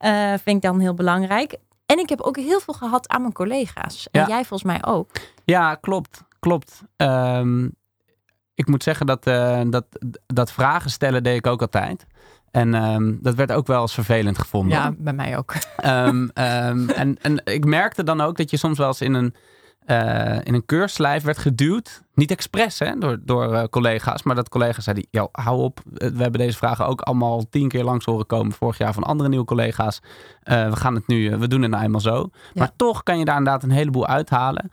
uh, 0.00 0.28
vind 0.28 0.56
ik 0.56 0.62
dan 0.62 0.80
heel 0.80 0.94
belangrijk. 0.94 1.56
En 1.86 1.98
ik 1.98 2.08
heb 2.08 2.20
ook 2.20 2.36
heel 2.36 2.60
veel 2.60 2.74
gehad 2.74 3.08
aan 3.08 3.20
mijn 3.20 3.32
collega's. 3.32 4.08
En 4.10 4.20
Ja. 4.20 4.26
jij 4.28 4.44
volgens 4.44 4.62
mij 4.72 4.84
ook. 4.92 5.10
Ja, 5.44 5.74
klopt. 5.74 6.22
Klopt. 6.40 6.82
Ehm, 6.96 7.64
ik 8.54 8.66
moet 8.66 8.82
zeggen 8.82 9.06
dat, 9.06 9.26
eh, 9.26 9.60
dat, 9.66 9.84
dat 10.26 10.52
vragen 10.52 10.90
stellen 10.90 11.22
deed 11.22 11.36
ik 11.36 11.46
ook 11.46 11.60
altijd. 11.60 12.06
En 12.50 12.74
ehm, 12.74 13.14
dat 13.20 13.34
werd 13.34 13.52
ook 13.52 13.66
wel 13.66 13.80
eens 13.80 13.94
vervelend 13.94 14.38
gevonden. 14.38 14.78
Ja, 14.78 14.92
bij 14.98 15.12
mij 15.12 15.36
ook. 15.38 15.54
Ehm, 15.76 16.28
ehm, 16.34 16.88
en, 16.88 17.16
en 17.22 17.40
ik 17.44 17.64
merkte 17.64 18.02
dan 18.02 18.20
ook 18.20 18.36
dat 18.36 18.50
je 18.50 18.56
soms 18.56 18.78
wel 18.78 18.86
eens 18.86 19.00
in 19.00 19.14
een, 19.14 19.34
eh, 19.80 20.38
in 20.42 20.54
een 20.54 20.64
keurslijf 20.66 21.22
werd 21.22 21.38
geduwd. 21.38 22.02
Niet 22.14 22.30
expres 22.30 22.78
hè, 22.78 22.98
door, 22.98 23.18
door 23.22 23.54
eh, 23.54 23.64
collega's. 23.64 24.22
Maar 24.22 24.34
dat 24.34 24.48
collega's 24.48 24.84
zeiden, 24.84 25.06
"Yo, 25.10 25.28
hou 25.32 25.60
op. 25.62 25.80
Eh, 25.94 26.08
We 26.08 26.22
hebben 26.22 26.40
deze 26.40 26.56
vragen 26.56 26.86
ook 26.86 27.00
allemaal 27.00 27.48
tien 27.48 27.68
keer 27.68 27.84
langs 27.84 28.04
horen 28.04 28.26
komen. 28.26 28.52
Vorig 28.52 28.78
jaar 28.78 28.92
van 28.92 29.02
andere 29.02 29.28
nieuwe 29.28 29.44
collega's. 29.44 30.00
We 30.42 30.76
gaan 30.76 30.94
het 30.94 31.06
nu, 31.06 31.36
we 31.36 31.48
doen 31.48 31.62
het 31.62 31.70
nou 31.70 31.82
eenmaal 31.84 32.00
zo. 32.00 32.30
Maar 32.54 32.70
toch 32.76 33.02
kan 33.02 33.18
je 33.18 33.24
daar 33.24 33.36
inderdaad 33.38 33.62
een 33.62 33.70
heleboel 33.70 34.06
uithalen. 34.06 34.68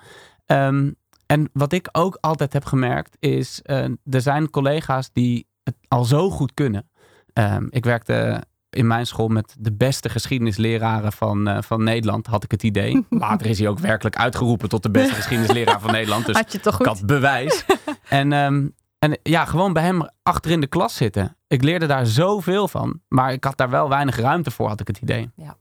Ehm, 0.45 0.91
en 1.25 1.49
wat 1.53 1.73
ik 1.73 1.89
ook 1.91 2.17
altijd 2.21 2.53
heb 2.53 2.65
gemerkt 2.65 3.15
is, 3.19 3.61
er 3.63 4.21
zijn 4.21 4.49
collega's 4.49 5.09
die 5.13 5.47
het 5.63 5.75
al 5.87 6.03
zo 6.03 6.29
goed 6.29 6.53
kunnen. 6.53 6.89
Ehm, 7.33 7.65
ik 7.69 7.85
werkte 7.85 8.43
in 8.77 8.87
mijn 8.87 9.05
school 9.05 9.27
met 9.27 9.55
de 9.59 9.73
beste 9.73 10.09
geschiedenisleraren 10.09 11.11
van, 11.11 11.47
eh, 11.47 11.61
van 11.61 11.83
Nederland, 11.83 12.27
had 12.27 12.43
ik 12.43 12.51
het 12.51 12.63
idee. 12.63 13.05
Later 13.09 13.47
is 13.47 13.59
hij 13.59 13.67
ook 13.67 13.79
werkelijk 13.79 14.15
uitgeroepen 14.15 14.69
tot 14.69 14.83
de 14.83 14.91
beste 14.91 15.13
geschiedenisleraar 15.15 15.79
van 15.79 15.91
Nederland. 15.91 16.25
Dus 16.25 16.35
Had 16.35 16.51
je 16.51 16.59
toch 16.59 16.79
ik 16.79 16.87
goed? 16.87 16.97
had 16.97 17.05
bewijs. 17.05 17.65
en, 18.09 18.33
ehm, 18.33 18.67
en 18.99 19.17
ja, 19.23 19.45
gewoon 19.45 19.73
bij 19.73 19.83
hem 19.83 20.09
achter 20.23 20.51
in 20.51 20.61
de 20.61 20.67
klas 20.67 20.95
zitten. 20.95 21.37
Ik 21.47 21.63
leerde 21.63 21.85
daar 21.85 22.05
zoveel 22.05 22.67
van. 22.67 23.01
Maar 23.07 23.31
ik 23.31 23.43
had 23.43 23.57
daar 23.57 23.69
wel 23.69 23.89
weinig 23.89 24.17
ruimte 24.17 24.51
voor, 24.51 24.67
had 24.67 24.79
ik 24.79 24.87
het 24.87 24.97
idee. 24.97 25.29
Ja. 25.35 25.57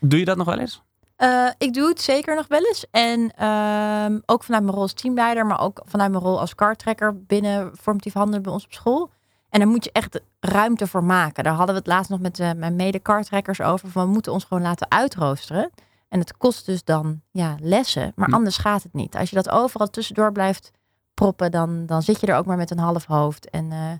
Doe 0.00 0.18
je 0.18 0.24
dat 0.24 0.36
nog 0.36 0.46
wel 0.46 0.58
eens? 0.58 0.82
Eh, 1.16 1.48
ik 1.58 1.72
doe 1.74 1.88
het 1.88 2.00
zeker 2.00 2.34
nog 2.34 2.46
wel 2.48 2.64
eens. 2.66 2.86
En 2.90 3.32
ehm, 3.36 4.18
ook 4.26 4.44
vanuit 4.44 4.62
mijn 4.62 4.74
rol 4.74 4.82
als 4.82 4.92
teamleider, 4.92 5.46
maar 5.46 5.60
ook 5.60 5.82
vanuit 5.84 6.10
mijn 6.10 6.22
rol 6.22 6.40
als 6.40 6.54
kartrekker 6.54 7.24
binnen 7.26 7.70
formatief 7.80 8.12
handelen 8.12 8.42
bij 8.42 8.52
ons 8.52 8.64
op 8.64 8.72
school. 8.72 9.10
En 9.54 9.60
daar 9.60 9.68
moet 9.68 9.84
je 9.84 9.92
echt 9.92 10.20
ruimte 10.40 10.86
voor 10.86 11.04
maken. 11.04 11.44
Daar 11.44 11.52
hadden 11.54 11.74
we 11.74 11.80
het 11.80 11.90
laatst 11.90 12.10
nog 12.10 12.20
met 12.20 12.40
eh, 12.40 12.52
mijn 12.52 12.76
mede-kartrekkers 12.76 13.60
over. 13.60 13.88
Van 13.90 14.04
we 14.06 14.12
moeten 14.12 14.32
ons 14.32 14.44
gewoon 14.44 14.62
laten 14.62 14.90
uitroosteren. 14.90 15.70
En 16.08 16.18
het 16.20 16.36
kost 16.36 16.66
dus 16.66 16.84
dan 16.84 17.20
ja, 17.30 17.56
lessen. 17.60 18.12
Maar 18.14 18.28
Hm. 18.28 18.34
anders 18.34 18.56
gaat 18.56 18.82
het 18.82 18.92
niet. 18.92 19.16
Als 19.16 19.30
je 19.30 19.36
dat 19.36 19.50
overal 19.50 19.90
tussendoor 19.90 20.32
blijft 20.32 20.70
proppen, 21.14 21.50
dan, 21.50 21.86
dan 21.86 22.02
zit 22.02 22.20
je 22.20 22.26
er 22.26 22.36
ook 22.36 22.46
maar 22.46 22.56
met 22.56 22.70
een 22.70 22.78
half 22.78 23.04
hoofd. 23.04 23.50
En 23.50 23.72
eh, 23.72 23.92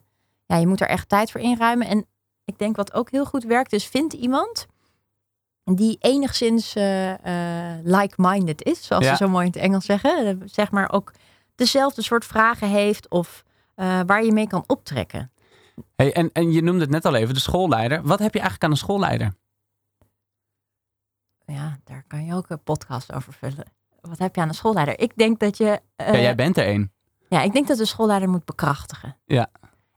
ja, 0.47 0.57
je 0.57 0.67
moet 0.67 0.81
er 0.81 0.89
echt 0.89 1.09
tijd 1.09 1.31
voor 1.31 1.41
inruimen. 1.41 1.87
En 1.87 2.07
ik 2.45 2.59
denk 2.59 2.77
wat 2.77 2.93
ook 2.95 3.11
heel 3.11 3.25
goed 3.25 3.45
werkt, 3.45 3.73
is 3.73 3.87
vind 3.87 4.13
iemand 4.13 4.67
die 5.65 5.97
enigszins 6.01 6.75
eh, 6.75 7.13
like-minded 7.83 8.63
is, 8.63 8.87
zoals 8.87 9.05
Ja. 9.05 9.11
ze 9.17 9.25
zo 9.25 9.31
mooi 9.31 9.47
in 9.47 9.53
het 9.53 9.61
Engels 9.61 9.85
zeggen. 9.85 10.43
Zeg 10.45 10.71
maar 10.71 10.93
ook 10.93 11.13
dezelfde 11.55 12.03
soort 12.03 12.25
vragen 12.25 12.69
heeft 12.69 13.09
of 13.09 13.45
waar 14.07 14.25
je 14.25 14.33
mee 14.33 14.47
kan 14.47 14.65
optrekken. 14.67 15.29
Hey, 15.97 16.13
en, 16.13 16.31
en 16.33 16.53
je 16.53 16.63
noemde 16.63 16.81
het 16.81 16.91
net 16.91 17.05
al 17.05 17.15
even, 17.15 17.35
de 17.35 17.41
schoolleider. 17.41 18.03
Wat 18.03 18.19
heb 18.19 18.33
je 18.33 18.41
eigenlijk 18.41 18.65
aan 18.65 18.71
een 18.71 18.77
schoolleider? 18.77 19.33
Ja, 21.47 21.79
daar 21.85 22.05
kan 22.07 22.25
je 22.25 22.35
ook 22.35 22.49
een 22.51 22.63
podcast 22.63 23.13
over 23.13 23.33
vullen. 23.33 23.65
Wat 24.01 24.19
heb 24.19 24.35
je 24.35 24.41
aan 24.41 24.49
een 24.49 24.55
schoolleider? 24.55 25.01
Ik 25.01 25.17
denk 25.17 25.39
dat 25.41 25.57
je. 25.57 25.81
eh, 25.97 26.13
ja, 26.13 26.21
jij 26.21 26.35
bent 26.35 26.57
er 26.57 26.65
één. 26.65 26.93
ja, 27.29 27.43
ik 27.43 27.53
denk 27.53 27.69
dat 27.69 27.79
de 27.79 27.85
schoolleider 27.85 28.29
moet 28.29 28.45
bekrachtigen. 28.45 29.17
Ja. 29.25 29.49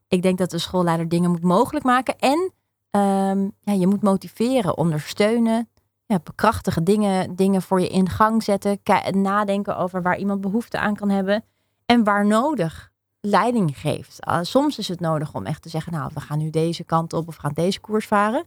Ik 0.07 0.21
denk 0.21 0.37
dat 0.37 0.49
de 0.49 0.57
schoolleider 0.57 1.09
dingen 1.09 1.29
moet 1.31 1.43
mogelijk 1.43 1.85
maken 1.85 2.17
en 2.17 2.53
ehm, 2.89 3.49
ja, 3.59 3.73
je 3.73 3.87
moet 3.87 4.01
motiveren, 4.01 4.77
ondersteunen, 4.77 5.69
ja, 6.05 6.19
bekrachtigen, 6.23 6.83
dingen, 6.83 7.35
dingen 7.35 7.61
voor 7.61 7.81
je 7.81 7.89
in 7.89 8.09
gang 8.09 8.43
zetten, 8.43 8.79
nadenken 9.11 9.77
over 9.77 10.01
waar 10.01 10.17
iemand 10.17 10.41
behoefte 10.41 10.79
aan 10.79 10.95
kan 10.95 11.09
hebben 11.09 11.43
en 11.85 12.03
waar 12.03 12.25
nodig 12.25 12.91
leiding 13.29 13.77
geeft. 13.77 14.25
Ah, 14.25 14.43
soms 14.43 14.77
is 14.77 14.87
het 14.87 14.99
nodig 14.99 15.33
om 15.33 15.45
echt 15.45 15.61
te 15.61 15.69
zeggen, 15.69 15.93
nou, 15.93 16.11
we 16.13 16.19
gaan 16.19 16.37
nu 16.37 16.49
deze 16.49 16.83
kant 16.83 17.13
op 17.13 17.27
of 17.27 17.35
gaan 17.35 17.53
deze 17.53 17.79
koers 17.79 18.07
varen. 18.07 18.45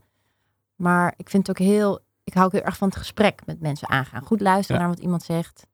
Maar 0.76 1.14
ik 1.16 1.30
vind 1.30 1.46
het 1.46 1.60
ook 1.60 1.66
heel, 1.66 1.98
ik 2.24 2.34
hou 2.34 2.46
ook 2.46 2.52
heel 2.52 2.62
erg 2.62 2.76
van 2.76 2.88
het 2.88 2.96
gesprek 2.96 3.40
met 3.46 3.60
mensen 3.60 3.88
aangaan. 3.88 4.22
Goed 4.22 4.40
luisteren 4.40 4.80
Ja. 4.80 4.86
naar 4.86 4.94
wat 4.96 5.04
iemand 5.04 5.22
zegt 5.22 5.66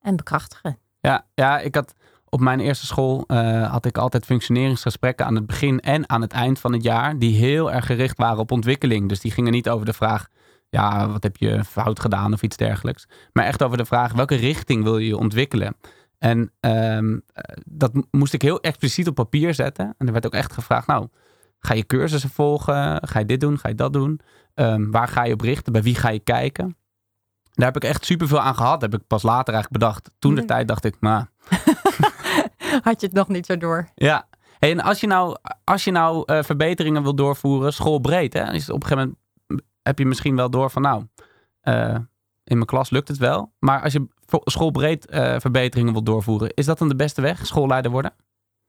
en 0.00 0.16
bekrachtigen. 0.16 0.78
Ja, 1.00 1.26
ja, 1.34 1.58
ik 1.58 1.74
had 1.74 1.94
op 2.28 2.40
mijn 2.40 2.60
eerste 2.60 2.86
school 2.86 3.24
eh, 3.26 3.70
had 3.70 3.84
ik 3.84 3.98
altijd 3.98 4.24
functioneringsgesprekken 4.24 5.26
aan 5.26 5.34
het 5.34 5.46
begin 5.46 5.80
en 5.80 6.08
aan 6.08 6.20
het 6.20 6.32
eind 6.32 6.58
van 6.58 6.72
het 6.72 6.82
jaar. 6.82 7.18
Die 7.18 7.36
heel 7.36 7.72
erg 7.72 7.86
gericht 7.86 8.18
waren 8.18 8.38
op 8.38 8.50
ontwikkeling. 8.50 9.08
Dus 9.08 9.20
die 9.20 9.30
gingen 9.30 9.52
niet 9.52 9.68
over 9.68 9.86
de 9.86 9.92
vraag, 9.92 10.28
ja, 10.68 11.08
wat 11.08 11.22
heb 11.22 11.36
je 11.36 11.64
fout 11.64 12.00
gedaan 12.00 12.32
of 12.32 12.42
iets 12.42 12.56
dergelijks. 12.56 13.06
Maar 13.32 13.44
echt 13.44 13.62
over 13.62 13.76
de 13.76 13.84
vraag, 13.84 14.12
welke 14.12 14.34
richting 14.34 14.82
wil 14.82 14.98
je 14.98 15.16
ontwikkelen? 15.16 15.76
En 16.20 16.52
ehm, 16.60 17.18
eh, 17.32 17.56
dat 17.66 17.94
mo- 17.94 18.02
moest 18.10 18.32
ik 18.32 18.42
heel 18.42 18.60
expliciet 18.60 19.08
op 19.08 19.14
papier 19.14 19.54
zetten. 19.54 19.94
En 19.98 20.06
er 20.06 20.12
werd 20.12 20.26
ook 20.26 20.34
echt 20.34 20.52
gevraagd, 20.52 20.86
nou, 20.86 21.08
ga 21.58 21.74
je 21.74 21.86
cursussen 21.86 22.30
volgen? 22.30 23.08
Ga 23.08 23.18
je 23.18 23.24
dit 23.24 23.40
doen? 23.40 23.58
Ga 23.58 23.68
je 23.68 23.74
dat 23.74 23.92
doen? 23.92 24.20
Ehm, 24.54 24.90
waar 24.90 25.08
ga 25.08 25.24
je 25.24 25.32
op 25.32 25.40
richten? 25.40 25.72
Bij 25.72 25.82
wie 25.82 25.94
ga 25.94 26.08
je 26.08 26.18
kijken? 26.20 26.76
Daar 27.52 27.66
heb 27.66 27.76
ik 27.76 27.84
echt 27.88 28.04
superveel 28.04 28.40
aan 28.40 28.54
gehad. 28.54 28.80
Heb 28.82 28.94
ik 28.94 29.06
pas 29.06 29.22
later 29.22 29.54
eigenlijk 29.54 29.82
bedacht. 29.84 30.10
Toen 30.18 30.30
de 30.34 30.38
Nee. 30.38 30.46
tijd 30.48 30.68
dacht 30.68 30.84
ik, 30.84 30.96
nou, 31.00 31.24
Had 32.82 33.00
je 33.00 33.06
het 33.06 33.12
nog 33.16 33.28
niet 33.28 33.46
zo 33.46 33.56
door? 33.56 33.88
ja. 33.94 34.28
Hey, 34.58 34.70
en 34.70 34.80
als 34.80 35.00
je 35.00 35.06
nou, 35.06 35.36
als 35.64 35.84
je 35.84 35.90
nou 35.90 36.22
eh, 36.26 36.42
verbeteringen 36.42 37.02
wil 37.02 37.14
doorvoeren, 37.14 37.72
schoolbreed, 37.72 38.32
hè, 38.32 38.52
is 38.52 38.70
op 38.70 38.82
een 38.82 38.88
gegeven 38.88 39.16
moment 39.48 39.66
heb 39.82 39.98
je 39.98 40.06
misschien 40.06 40.36
wel 40.36 40.50
door 40.50 40.70
van, 40.70 40.82
nou, 40.82 41.06
eh, 41.60 41.96
in 42.50 42.56
mijn 42.56 42.66
klas 42.66 42.90
lukt 42.90 43.08
het 43.08 43.18
wel. 43.18 43.52
Maar 43.58 43.82
als 43.82 43.92
je 43.92 44.08
schoolbreed 44.44 45.06
eh, 45.06 45.36
verbeteringen 45.38 45.92
wil 45.92 46.02
doorvoeren, 46.02 46.54
is 46.54 46.66
dat 46.66 46.78
dan 46.78 46.88
de 46.88 46.96
beste 46.96 47.20
weg? 47.20 47.46
Schoolleider 47.46 47.90
worden? 47.90 48.12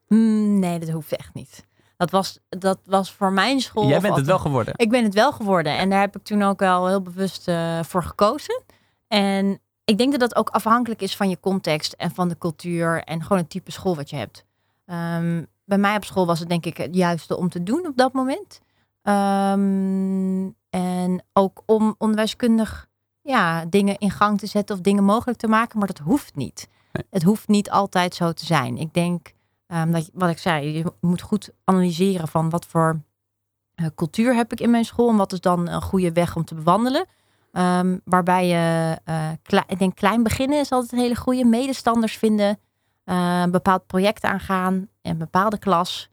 Hmm, 0.07 0.59
nee, 0.59 0.79
dat 0.79 0.89
hoeft 0.89 1.15
echt 1.15 1.33
niet. 1.33 1.65
Dat 1.97 2.11
was, 2.11 2.39
dat 2.49 2.79
was 2.85 3.11
voor 3.11 3.31
mijn 3.31 3.59
school. 3.59 3.87
Jij 3.87 3.99
bent 3.99 4.15
het 4.15 4.25
wel 4.25 4.39
geworden. 4.39 4.73
Ik 4.77 4.89
ben 4.89 5.03
het 5.03 5.13
wel 5.13 5.31
geworden. 5.31 5.77
En 5.77 5.89
daar 5.89 5.99
heb 5.99 6.15
ik 6.15 6.23
toen 6.23 6.41
ook 6.41 6.59
wel 6.59 6.87
heel 6.87 7.01
bewust 7.01 7.47
eh, 7.47 7.83
voor 7.83 8.03
gekozen. 8.03 8.63
En 9.07 9.59
ik 9.85 9.97
denk 9.97 10.11
dat 10.11 10.19
dat 10.19 10.35
ook 10.35 10.49
afhankelijk 10.49 11.01
is 11.01 11.15
van 11.15 11.29
je 11.29 11.39
context 11.39 11.93
en 11.93 12.11
van 12.11 12.27
de 12.27 12.37
cultuur 12.37 13.03
en 13.03 13.21
gewoon 13.21 13.37
het 13.37 13.49
type 13.49 13.71
school 13.71 13.95
wat 13.95 14.09
je 14.09 14.15
hebt. 14.15 14.45
Ehm, 14.85 15.43
bij 15.65 15.77
mij 15.77 15.95
op 15.95 16.03
school 16.03 16.25
was 16.25 16.39
het 16.39 16.49
denk 16.49 16.65
ik 16.65 16.77
het 16.77 16.95
juiste 16.95 17.37
om 17.37 17.49
te 17.49 17.63
doen 17.63 17.87
op 17.87 17.97
dat 17.97 18.13
moment. 18.13 18.61
Ehm, 19.01 20.49
en 20.69 21.23
ook 21.33 21.63
om 21.65 21.95
onderwijskundig 21.97 22.89
ja, 23.21 23.65
dingen 23.65 23.97
in 23.97 24.11
gang 24.11 24.39
te 24.39 24.45
zetten 24.47 24.75
of 24.75 24.81
dingen 24.81 25.03
mogelijk 25.03 25.39
te 25.39 25.47
maken, 25.47 25.77
maar 25.77 25.87
dat 25.87 25.97
hoeft 25.97 26.35
niet. 26.35 26.67
Nee. 26.91 27.05
Het 27.09 27.23
hoeft 27.23 27.47
niet 27.47 27.69
altijd 27.69 28.15
zo 28.15 28.31
te 28.31 28.45
zijn. 28.45 28.77
Ik 28.77 28.93
denk 28.93 29.31
ehm, 29.67 29.91
dat 29.91 30.09
wat 30.13 30.29
ik 30.29 30.37
zei, 30.37 30.77
je 30.77 30.93
moet 31.01 31.21
goed 31.21 31.49
analyseren 31.63 32.27
van 32.27 32.49
wat 32.49 32.65
voor 32.65 33.01
eh, 33.75 33.85
cultuur 33.95 34.35
heb 34.35 34.51
ik 34.51 34.59
in 34.59 34.69
mijn 34.69 34.85
school 34.85 35.09
en 35.09 35.15
wat 35.15 35.33
is 35.33 35.41
dan 35.41 35.67
een 35.67 35.81
goede 35.81 36.11
weg 36.11 36.35
om 36.35 36.45
te 36.45 36.55
bewandelen. 36.55 37.05
Ehm, 37.51 37.97
waarbij 38.03 38.47
je, 38.47 38.97
eh, 39.03 39.29
klei- 39.43 39.63
ik 39.67 39.79
denk 39.79 39.95
klein 39.95 40.23
beginnen 40.23 40.59
is 40.59 40.71
altijd 40.71 40.91
een 40.91 40.97
hele 40.99 41.15
goede. 41.15 41.45
Medestanders 41.45 42.17
vinden, 42.17 42.59
eh, 43.03 43.41
een 43.43 43.51
bepaald 43.51 43.87
project 43.87 44.23
aangaan, 44.23 44.87
een 45.01 45.17
bepaalde 45.17 45.57
klas. 45.57 46.09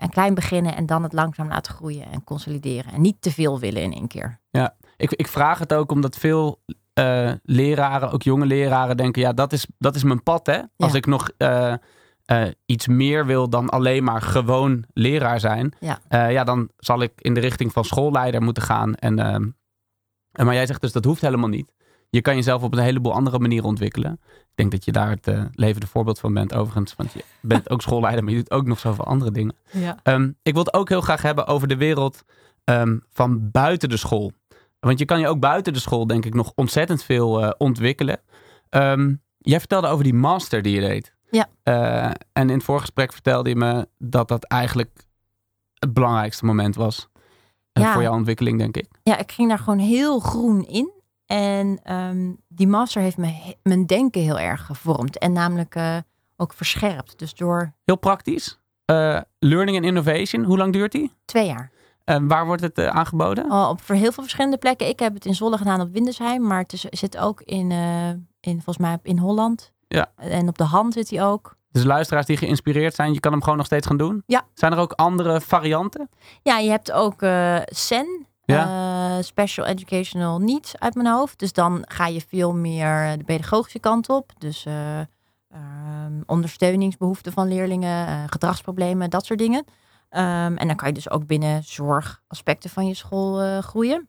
en 0.00 0.10
klein 0.10 0.34
beginnen 0.34 0.76
en 0.76 0.86
dan 0.86 1.02
het 1.02 1.12
langzaam 1.12 1.48
laten 1.48 1.74
groeien 1.74 2.10
en 2.10 2.24
consolideren. 2.24 2.92
En 2.92 3.00
niet 3.00 3.16
te 3.20 3.30
veel 3.30 3.58
willen 3.58 3.82
in 3.82 3.92
één 3.92 4.06
keer. 4.06 4.40
Ik, 4.96 5.12
ik 5.12 5.28
vraag 5.28 5.58
het 5.58 5.74
ook 5.74 5.92
omdat 5.92 6.16
veel 6.16 6.60
eh, 6.96 7.32
leraren, 7.42 8.10
ook 8.10 8.22
jonge 8.22 8.46
leraren, 8.46 8.96
denken: 8.96 9.22
ja, 9.22 9.32
dat 9.32 9.52
is, 9.52 9.66
dat 9.78 9.94
is 9.94 10.02
mijn 10.02 10.22
pad. 10.22 10.46
Hè? 10.46 10.60
Als 10.76 10.94
ik 10.94 11.06
nog 11.06 11.30
eh, 11.36 11.74
eh, 12.24 12.48
iets 12.66 12.86
meer 12.86 13.26
wil 13.26 13.48
dan 13.48 13.68
alleen 13.68 14.04
maar 14.04 14.22
gewoon 14.22 14.84
leraar 14.92 15.40
zijn, 15.40 15.74
Ja. 15.80 16.28
ja, 16.28 16.44
dan 16.44 16.68
zal 16.78 17.02
ik 17.02 17.12
in 17.16 17.34
de 17.34 17.40
richting 17.40 17.72
van 17.72 17.84
schoolleider 17.84 18.42
moeten 18.42 18.62
gaan. 18.62 18.94
En, 18.94 19.18
ehm, 19.18 19.48
en 20.32 20.44
maar 20.44 20.54
jij 20.54 20.66
zegt 20.66 20.80
dus 20.80 20.92
dat 20.92 21.04
hoeft 21.04 21.20
helemaal 21.20 21.48
niet. 21.48 21.72
Je 22.10 22.20
kan 22.20 22.34
jezelf 22.34 22.62
op 22.62 22.72
een 22.72 22.78
heleboel 22.82 23.12
andere 23.12 23.38
manieren 23.38 23.68
ontwikkelen. 23.68 24.20
Ik 24.22 24.52
denk 24.54 24.70
dat 24.70 24.84
je 24.84 24.92
daar 24.92 25.10
het 25.10 25.30
levende 25.52 25.86
voorbeeld 25.86 26.18
van 26.18 26.34
bent, 26.34 26.54
overigens. 26.54 26.94
Want 26.96 27.12
je 27.12 27.24
bent 27.40 27.70
ook 27.70 27.82
schoolleider, 27.82 28.24
maar 28.24 28.32
je 28.32 28.38
doet 28.38 28.50
ook 28.50 28.66
nog 28.66 28.78
zoveel 28.78 29.04
andere 29.04 29.30
dingen. 29.30 29.54
Ja. 29.70 29.98
Ehm, 30.02 30.30
ik 30.42 30.52
wil 30.54 30.64
het 30.64 30.74
ook 30.74 30.88
heel 30.88 31.00
graag 31.00 31.22
hebben 31.22 31.46
over 31.46 31.68
de 31.68 31.76
wereld 31.76 32.24
ehm, 32.64 32.98
van 33.12 33.50
buiten 33.50 33.88
de 33.88 33.96
school. 33.96 34.32
Want 34.86 34.98
je 34.98 35.04
kan 35.04 35.20
je 35.20 35.28
ook 35.28 35.40
buiten 35.40 35.72
de 35.72 35.78
school, 35.78 36.06
denk 36.06 36.24
ik, 36.24 36.34
nog 36.34 36.52
ontzettend 36.54 37.02
veel 37.04 37.42
eh, 37.42 37.50
ontwikkelen. 37.58 38.20
Ehm, 38.68 39.14
jij 39.38 39.58
vertelde 39.58 39.86
over 39.88 40.04
die 40.04 40.14
master 40.14 40.62
die 40.62 40.74
je 40.74 40.80
deed. 40.80 41.14
Ja. 41.30 41.46
Eh, 41.62 42.04
en 42.32 42.48
in 42.50 42.56
het 42.56 42.62
voorgesprek 42.64 43.12
vertelde 43.12 43.48
je 43.48 43.56
me 43.56 43.88
dat 43.98 44.28
dat 44.28 44.44
eigenlijk 44.44 44.90
het 45.78 45.92
belangrijkste 45.92 46.44
moment 46.44 46.74
was. 46.74 47.08
eh, 47.72 47.82
Ja. 47.82 47.92
Voor 47.92 48.02
jouw 48.02 48.12
ontwikkeling, 48.14 48.58
denk 48.58 48.76
ik. 48.76 48.86
ja, 49.02 49.18
ik 49.18 49.32
ging 49.32 49.48
daar 49.48 49.58
gewoon 49.58 49.78
heel 49.78 50.18
groen 50.20 50.62
in. 50.66 50.90
En 51.26 51.80
ehm, 51.82 52.32
die 52.48 52.68
master 52.68 53.02
heeft 53.02 53.16
me, 53.16 53.54
mijn 53.62 53.86
denken 53.86 54.22
heel 54.22 54.38
erg 54.38 54.66
gevormd. 54.66 55.18
En 55.18 55.32
namelijk 55.32 55.76
ook 56.36 56.52
verscherpt. 56.52 57.18
Dus 57.18 57.34
door 57.34 57.72
Heel 57.84 57.96
praktisch. 57.96 58.58
Learning 59.38 59.76
and 59.76 59.86
Innovation, 59.86 60.44
hoe 60.44 60.56
lang 60.56 60.72
duurt 60.72 60.92
die? 60.92 61.12
twee 61.24 61.46
jaar. 61.46 61.70
Eh, 62.06 62.16
waar 62.20 62.46
wordt 62.46 62.62
het 62.62 62.78
eh, 62.78 62.86
aangeboden? 62.86 63.44
Oh, 63.50 63.68
op 63.68 63.80
voor 63.82 63.94
heel 63.94 64.12
veel 64.12 64.22
verschillende 64.22 64.56
plekken. 64.58 64.88
Ik 64.88 64.98
heb 64.98 65.14
het 65.14 65.24
in 65.26 65.34
Zwolle 65.34 65.58
gedaan 65.58 65.80
op 65.80 65.92
Windesheim, 65.92 66.42
maar 66.46 66.58
het 66.58 66.72
is- 66.72 66.80
zit 66.90 67.16
ook 67.18 67.40
in, 67.40 67.70
eh, 67.70 68.08
in 68.40 68.54
volgens 68.54 68.78
mij 68.78 68.98
in 69.02 69.18
Holland. 69.18 69.72
Ja. 69.88 70.06
En 70.16 70.48
op 70.48 70.58
de 70.58 70.64
hand 70.64 70.92
zit 70.92 71.10
hij 71.10 71.24
ook. 71.24 71.56
Dus 71.70 71.84
luisteraars 71.84 72.26
die 72.26 72.36
geïnspireerd 72.36 72.94
zijn, 72.94 73.12
je 73.12 73.20
kan 73.20 73.32
hem 73.32 73.42
gewoon 73.42 73.56
nog 73.56 73.66
steeds 73.66 73.86
gaan 73.86 73.96
doen? 73.96 74.22
Ja. 74.26 74.42
Zijn 74.54 74.72
er 74.72 74.78
ook 74.78 74.92
andere 74.92 75.40
varianten? 75.40 76.08
Ja, 76.42 76.58
je 76.58 76.70
hebt 76.70 76.92
ook 76.92 77.20
SEN, 77.64 78.26
Ja. 78.44 78.64
eh, 79.16 79.22
Special 79.24 79.66
Educational 79.66 80.38
Needs 80.38 80.78
uit 80.78 80.94
mijn 80.94 81.08
hoofd. 81.08 81.38
Dus 81.38 81.52
dan 81.52 81.84
ga 81.88 82.06
je 82.06 82.20
veel 82.28 82.54
meer 82.54 83.18
de 83.18 83.24
pedagogische 83.24 83.78
kant 83.78 84.08
op. 84.08 84.32
Dus 84.38 84.64
eh, 84.66 84.98
ehm, 85.00 86.20
ondersteuningsbehoeften 86.26 87.32
van 87.32 87.48
leerlingen, 87.48 88.28
gedragsproblemen, 88.28 89.10
dat 89.10 89.24
soort 89.26 89.38
dingen. 89.38 89.64
Ehm, 90.16 90.56
en 90.56 90.66
dan 90.66 90.76
kan 90.76 90.88
je 90.88 90.94
dus 90.94 91.10
ook 91.10 91.26
binnen 91.26 91.64
zorgaspecten 91.64 92.70
van 92.70 92.86
je 92.86 92.94
school 92.94 93.40
eh, 93.40 93.58
groeien. 93.58 94.08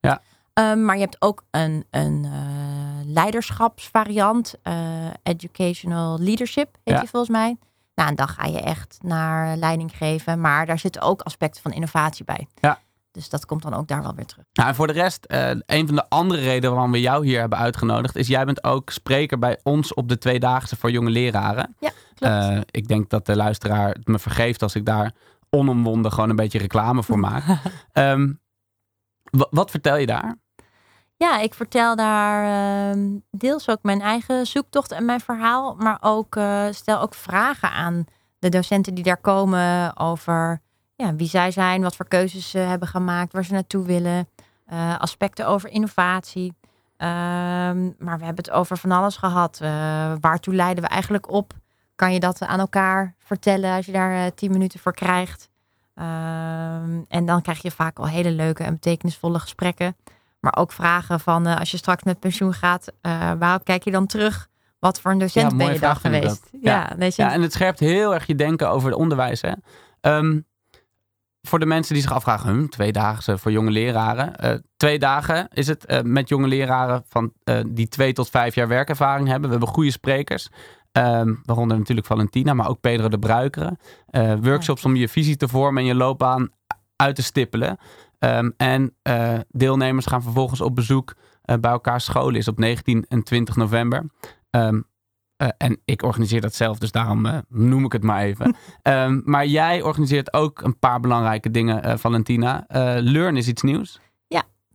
Ja. 0.00 0.20
Ehm, 0.52 0.84
maar 0.84 0.94
je 0.94 1.00
hebt 1.00 1.16
ook 1.22 1.44
een, 1.50 1.86
een 1.90 2.24
eh, 2.24 3.04
leiderschapsvariant, 3.04 4.54
eh, 4.62 4.74
Educational 5.22 6.18
Leadership 6.18 6.76
heet 6.84 6.94
Ja. 6.94 7.00
die 7.00 7.08
volgens 7.08 7.32
mij. 7.32 7.56
Nou, 7.94 8.08
en 8.08 8.14
dan 8.14 8.28
ga 8.28 8.46
je 8.46 8.60
echt 8.60 8.98
naar 9.02 9.56
leiding 9.56 9.96
geven. 9.96 10.40
Maar 10.40 10.66
daar 10.66 10.78
zitten 10.78 11.02
ook 11.02 11.22
aspecten 11.22 11.62
van 11.62 11.72
innovatie 11.72 12.24
bij. 12.24 12.46
Ja. 12.60 12.78
Dus 13.10 13.28
dat 13.28 13.46
komt 13.46 13.62
dan 13.62 13.74
ook 13.74 13.88
daar 13.88 14.02
wel 14.02 14.14
weer 14.14 14.26
terug. 14.26 14.44
Nou, 14.52 14.68
en 14.68 14.74
voor 14.74 14.86
de 14.86 14.92
rest, 14.92 15.24
een 15.66 15.86
van 15.86 15.96
de 15.96 16.08
andere 16.08 16.40
redenen 16.40 16.70
waarom 16.70 16.92
we 16.92 17.00
jou 17.00 17.26
hier 17.26 17.40
hebben 17.40 17.58
uitgenodigd, 17.58 18.16
is 18.16 18.26
jij 18.26 18.44
bent 18.44 18.64
ook 18.64 18.90
spreker 18.90 19.38
bij 19.38 19.60
ons 19.62 19.94
op 19.94 20.08
de 20.08 20.18
Tweedaagse 20.18 20.76
voor 20.76 20.90
jonge 20.90 21.10
leraren. 21.10 21.76
Ja, 21.80 21.90
klopt. 22.14 22.64
Ik 22.76 22.88
denk 22.88 23.10
dat 23.10 23.26
de 23.26 23.36
luisteraar 23.36 23.88
het 23.88 24.06
me 24.06 24.18
vergeeft 24.18 24.62
als 24.62 24.74
ik 24.74 24.84
daar 24.84 25.12
onomwonden 25.56 26.12
gewoon 26.12 26.30
een 26.30 26.36
beetje 26.36 26.58
reclame 26.58 27.02
voor 27.02 27.18
maak. 27.18 27.44
Ehm, 27.92 28.32
wa- 29.30 29.46
wat 29.50 29.70
vertel 29.70 29.96
je 29.96 30.06
daar? 30.06 30.36
Ja, 31.16 31.38
ik 31.38 31.54
vertel 31.54 31.96
daar 31.96 32.44
ehm, 32.90 33.08
deels 33.30 33.68
ook 33.68 33.78
mijn 33.82 34.00
eigen 34.00 34.46
zoektocht 34.46 34.92
en 34.92 35.04
mijn 35.04 35.20
verhaal. 35.20 35.74
Maar 35.78 35.98
ook 36.00 36.36
eh, 36.36 36.64
stel 36.70 37.00
ook 37.00 37.14
vragen 37.14 37.70
aan 37.70 38.04
de 38.38 38.48
docenten 38.48 38.94
die 38.94 39.04
daar 39.04 39.20
komen 39.20 39.96
over 39.96 40.60
ja, 40.96 41.14
wie 41.14 41.28
zij 41.28 41.50
zijn, 41.50 41.82
wat 41.82 41.96
voor 41.96 42.08
keuzes 42.08 42.50
ze 42.50 42.58
hebben 42.58 42.88
gemaakt, 42.88 43.32
waar 43.32 43.44
ze 43.44 43.52
naartoe 43.52 43.84
willen. 43.86 44.28
eh, 44.66 44.98
aspecten 44.98 45.46
over 45.46 45.68
innovatie. 45.70 46.54
Ehm, 46.96 47.84
maar 47.98 48.18
we 48.18 48.24
hebben 48.24 48.44
het 48.44 48.50
over 48.50 48.76
van 48.78 48.90
alles 48.90 49.16
gehad. 49.16 49.58
Eh, 49.62 50.12
waartoe 50.20 50.54
leiden 50.54 50.82
we 50.84 50.88
eigenlijk 50.90 51.30
op? 51.30 51.52
Kan 51.96 52.12
je 52.12 52.20
dat 52.20 52.40
aan 52.40 52.58
elkaar 52.58 53.14
vertellen 53.18 53.74
als 53.74 53.86
je 53.86 53.92
daar 53.92 54.24
eh, 54.24 54.30
tien 54.34 54.52
minuten 54.52 54.80
voor 54.80 54.94
krijgt? 54.94 55.48
Ehm, 55.94 57.00
en 57.08 57.26
dan 57.26 57.42
krijg 57.42 57.62
je 57.62 57.70
vaak 57.70 57.98
al 57.98 58.08
hele 58.08 58.30
leuke 58.30 58.62
en 58.62 58.72
betekenisvolle 58.72 59.38
gesprekken. 59.38 59.96
Maar 60.40 60.56
ook 60.56 60.72
vragen 60.72 61.20
van 61.20 61.46
eh, 61.46 61.58
als 61.58 61.70
je 61.70 61.76
straks 61.76 62.02
met 62.02 62.20
pensioen 62.20 62.52
gaat, 62.52 62.92
eh, 63.00 63.32
waarop 63.38 63.64
kijk 63.64 63.84
je 63.84 63.90
dan 63.90 64.06
terug? 64.06 64.48
Wat 64.78 65.00
voor 65.00 65.10
een 65.10 65.18
docent 65.18 65.50
Ja, 65.50 65.56
ben 65.56 65.72
je 65.72 65.80
dan 65.80 65.96
geweest? 65.96 66.48
Ja, 66.60 66.92
Ja, 66.98 67.32
en 67.32 67.42
het 67.42 67.52
scherpt 67.52 67.80
heel 67.80 68.14
erg 68.14 68.26
je 68.26 68.34
denken 68.34 68.70
over 68.70 68.90
het 68.90 68.98
onderwijs. 68.98 69.40
Hè? 69.40 69.52
Ehm, 70.00 70.40
voor 71.42 71.58
de 71.58 71.66
mensen 71.66 71.94
die 71.94 72.02
zich 72.02 72.12
afvragen, 72.12 72.50
hm, 72.50 72.66
twee 72.66 72.92
dagen 72.92 73.38
voor 73.38 73.52
jonge 73.52 73.70
leraren. 73.70 74.62
Twee 74.76 74.98
dagen 74.98 75.48
is 75.52 75.66
het 75.66 76.02
met 76.04 76.28
jonge 76.28 76.46
leraren 76.46 77.02
van, 77.08 77.32
die 77.66 77.88
twee 77.88 78.12
tot 78.12 78.30
vijf 78.30 78.54
jaar 78.54 78.68
werkervaring 78.68 79.28
hebben. 79.28 79.44
We 79.44 79.56
hebben 79.56 79.74
goede 79.74 79.90
sprekers. 79.90 80.48
Ehm, 80.96 81.34
waaronder 81.44 81.78
natuurlijk 81.78 82.06
Valentina, 82.06 82.54
maar 82.54 82.68
ook 82.68 82.80
Pedro 82.80 83.08
de 83.08 83.18
Bruikeren. 83.18 83.78
Eh, 84.06 84.34
workshops 84.40 84.84
om 84.84 84.96
je 84.96 85.08
visie 85.08 85.36
te 85.36 85.48
vormen 85.48 85.82
en 85.82 85.88
je 85.88 85.94
loopbaan 85.94 86.50
uit 86.96 87.16
te 87.16 87.22
stippelen. 87.22 87.78
Ehm, 88.18 88.50
en 88.56 88.94
eh, 89.02 89.38
deelnemers 89.48 90.06
gaan 90.06 90.22
vervolgens 90.22 90.60
op 90.60 90.74
bezoek 90.74 91.14
eh, 91.42 91.56
bij 91.60 91.70
elkaar 91.70 92.00
scholen. 92.00 92.34
Is 92.34 92.48
op 92.48 92.58
19 92.58 93.04
en 93.08 93.22
20 93.22 93.56
november. 93.56 94.04
Ehm, 94.50 94.80
eh, 95.36 95.48
en 95.58 95.80
ik 95.84 96.02
organiseer 96.02 96.40
dat 96.40 96.54
zelf, 96.54 96.78
dus 96.78 96.90
daarom 96.90 97.42
noem 97.48 97.84
ik 97.84 97.92
het 97.92 98.02
maar 98.02 98.22
even. 98.22 98.56
Maar 99.24 99.46
jij 99.46 99.82
organiseert 99.82 100.32
ook 100.32 100.62
een 100.62 100.78
paar 100.78 101.00
belangrijke 101.00 101.50
dingen, 101.50 101.98
Valentina. 101.98 102.64
Learn 103.00 103.36
is 103.36 103.48
iets 103.48 103.62
nieuws. 103.62 104.00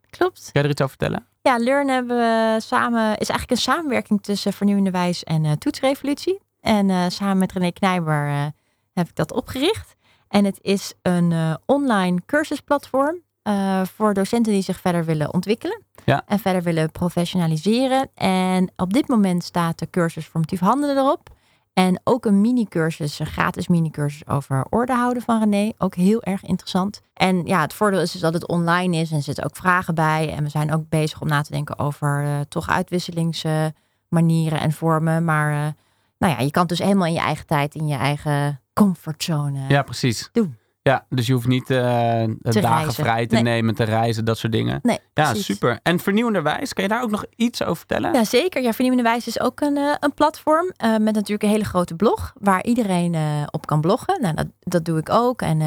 klopt. 0.10 0.50
Kun 0.52 0.62
je 0.62 0.68
er 0.68 0.74
iets 0.74 0.82
over 0.82 0.96
vertellen? 0.98 1.31
Ja, 1.44 1.58
Learn 1.58 1.88
hebben 1.88 2.18
we 2.18 2.56
samen, 2.60 3.18
is 3.18 3.30
eigenlijk 3.30 3.52
een 3.52 3.58
samenwerking 3.58 4.24
tussen 4.24 4.54
Vernieuwende 4.54 4.92
Wijs 4.92 5.24
en 5.24 5.46
eh, 5.46 5.52
Toetsrevolutie. 5.52 6.40
En 6.60 6.90
eh, 6.90 7.06
samen 7.08 7.38
met 7.38 7.52
René 7.52 7.72
Knijber 7.72 8.28
eh, 8.28 8.46
heb 8.94 9.08
ik 9.08 9.16
dat 9.16 9.34
opgericht. 9.34 9.96
En 10.28 10.46
het 10.46 10.60
is 10.62 10.94
een 11.02 11.58
online 11.66 12.22
cursusplatform 12.26 13.22
voor 13.84 14.14
docenten 14.14 14.54
die 14.54 14.62
zich 14.62 14.80
verder 14.80 15.06
willen 15.06 15.34
ontwikkelen. 15.34 15.84
Ja. 16.06 16.24
En 16.26 16.40
verder 16.40 16.62
willen 16.64 16.92
professionaliseren. 16.92 18.10
En 18.16 18.72
op 18.76 18.94
dit 18.94 19.08
moment 19.08 19.44
staat 19.44 19.80
de 19.80 19.90
cursus 19.90 20.26
formatief 20.26 20.60
handelen 20.60 20.98
erop. 20.98 21.30
En 21.74 22.02
ook 22.04 22.26
een 22.26 22.42
mini-cursus, 22.42 23.20
een 23.20 23.26
gratis 23.26 23.68
mini-cursus 23.68 24.28
over 24.28 24.66
orde 24.70 24.94
houden 24.94 25.24
van 25.24 25.40
René. 25.40 25.72
Ook 25.78 25.96
heel 25.96 26.24
erg 26.24 26.44
interessant. 26.44 27.02
En 27.14 27.46
ja, 27.46 27.62
het 27.62 27.74
voordeel 27.74 28.02
is 28.02 28.12
dus 28.12 28.22
dat 28.22 28.34
het 28.34 28.48
online 28.48 28.98
is 28.98 29.12
en 29.12 29.18
er 29.18 29.24
zitten 29.24 29.44
ook 29.44 29.56
vragen 29.56 29.96
bij. 29.96 30.34
En 30.36 30.44
we 30.44 30.50
zijn 30.50 30.74
ook 30.74 30.90
bezig 30.90 31.22
om 31.22 31.28
na 31.28 31.42
te 31.42 31.52
denken 31.52 31.80
over 31.80 32.24
eh, 32.24 32.40
toch 32.50 32.70
uitwisselingsmanieren 32.70 34.60
en 34.60 34.72
vormen. 34.72 35.26
Maar 35.26 35.52
eh, 35.52 35.74
nou 36.18 36.34
ja, 36.34 36.40
je 36.40 36.52
kan 36.52 36.62
het 36.62 36.70
dus 36.70 36.80
helemaal 36.80 37.08
in 37.08 37.14
je 37.14 37.20
eigen 37.20 37.46
tijd, 37.46 37.76
in 37.76 37.88
je 37.88 37.96
eigen 37.96 38.62
comfortzone. 38.74 39.60
Ja, 39.68 39.82
precies. 39.82 40.30
Doen. 40.32 40.60
Ja, 40.84 41.06
dus 41.10 41.28
je 41.28 41.34
hoeft 41.34 41.48
niet 41.48 41.70
eh, 41.70 41.78
dagen 41.78 42.62
reizen. 42.62 42.94
vrij 43.04 43.28
te 43.28 43.34
Nee. 43.36 43.44
nemen, 43.44 43.76
te 43.76 43.84
reizen, 43.84 44.26
dat 44.26 44.38
soort 44.38 44.52
dingen. 44.54 44.80
Nee, 44.84 45.00
Ja, 45.14 45.24
precies. 45.30 45.46
super. 45.46 45.80
En 45.84 46.00
vernieuwenderwijs, 46.00 46.74
kan 46.74 46.84
je 46.84 46.90
daar 46.90 47.04
ook 47.04 47.10
nog 47.12 47.26
iets 47.36 47.64
over 47.64 47.78
vertellen? 47.78 48.14
Ja, 48.14 48.24
zeker. 48.24 48.62
Ja, 48.62 48.72
Vernieuwende 48.74 49.10
Wijs 49.10 49.28
is 49.28 49.40
ook 49.40 49.62
een, 49.62 49.78
eh, 49.78 49.94
een 50.00 50.14
platform 50.14 50.72
eh, 50.78 50.90
met 50.98 51.14
natuurlijk 51.14 51.44
een 51.44 51.50
hele 51.50 51.64
grote 51.66 51.96
blog 51.96 52.34
waar 52.40 52.64
iedereen 52.64 53.16
op 53.52 53.66
kan 53.66 53.82
bloggen. 53.82 54.22
Nou, 54.22 54.36
dat, 54.36 54.48
dat 54.60 54.86
doe 54.86 54.98
ik 55.00 55.10
ook. 55.10 55.42
En 55.42 55.60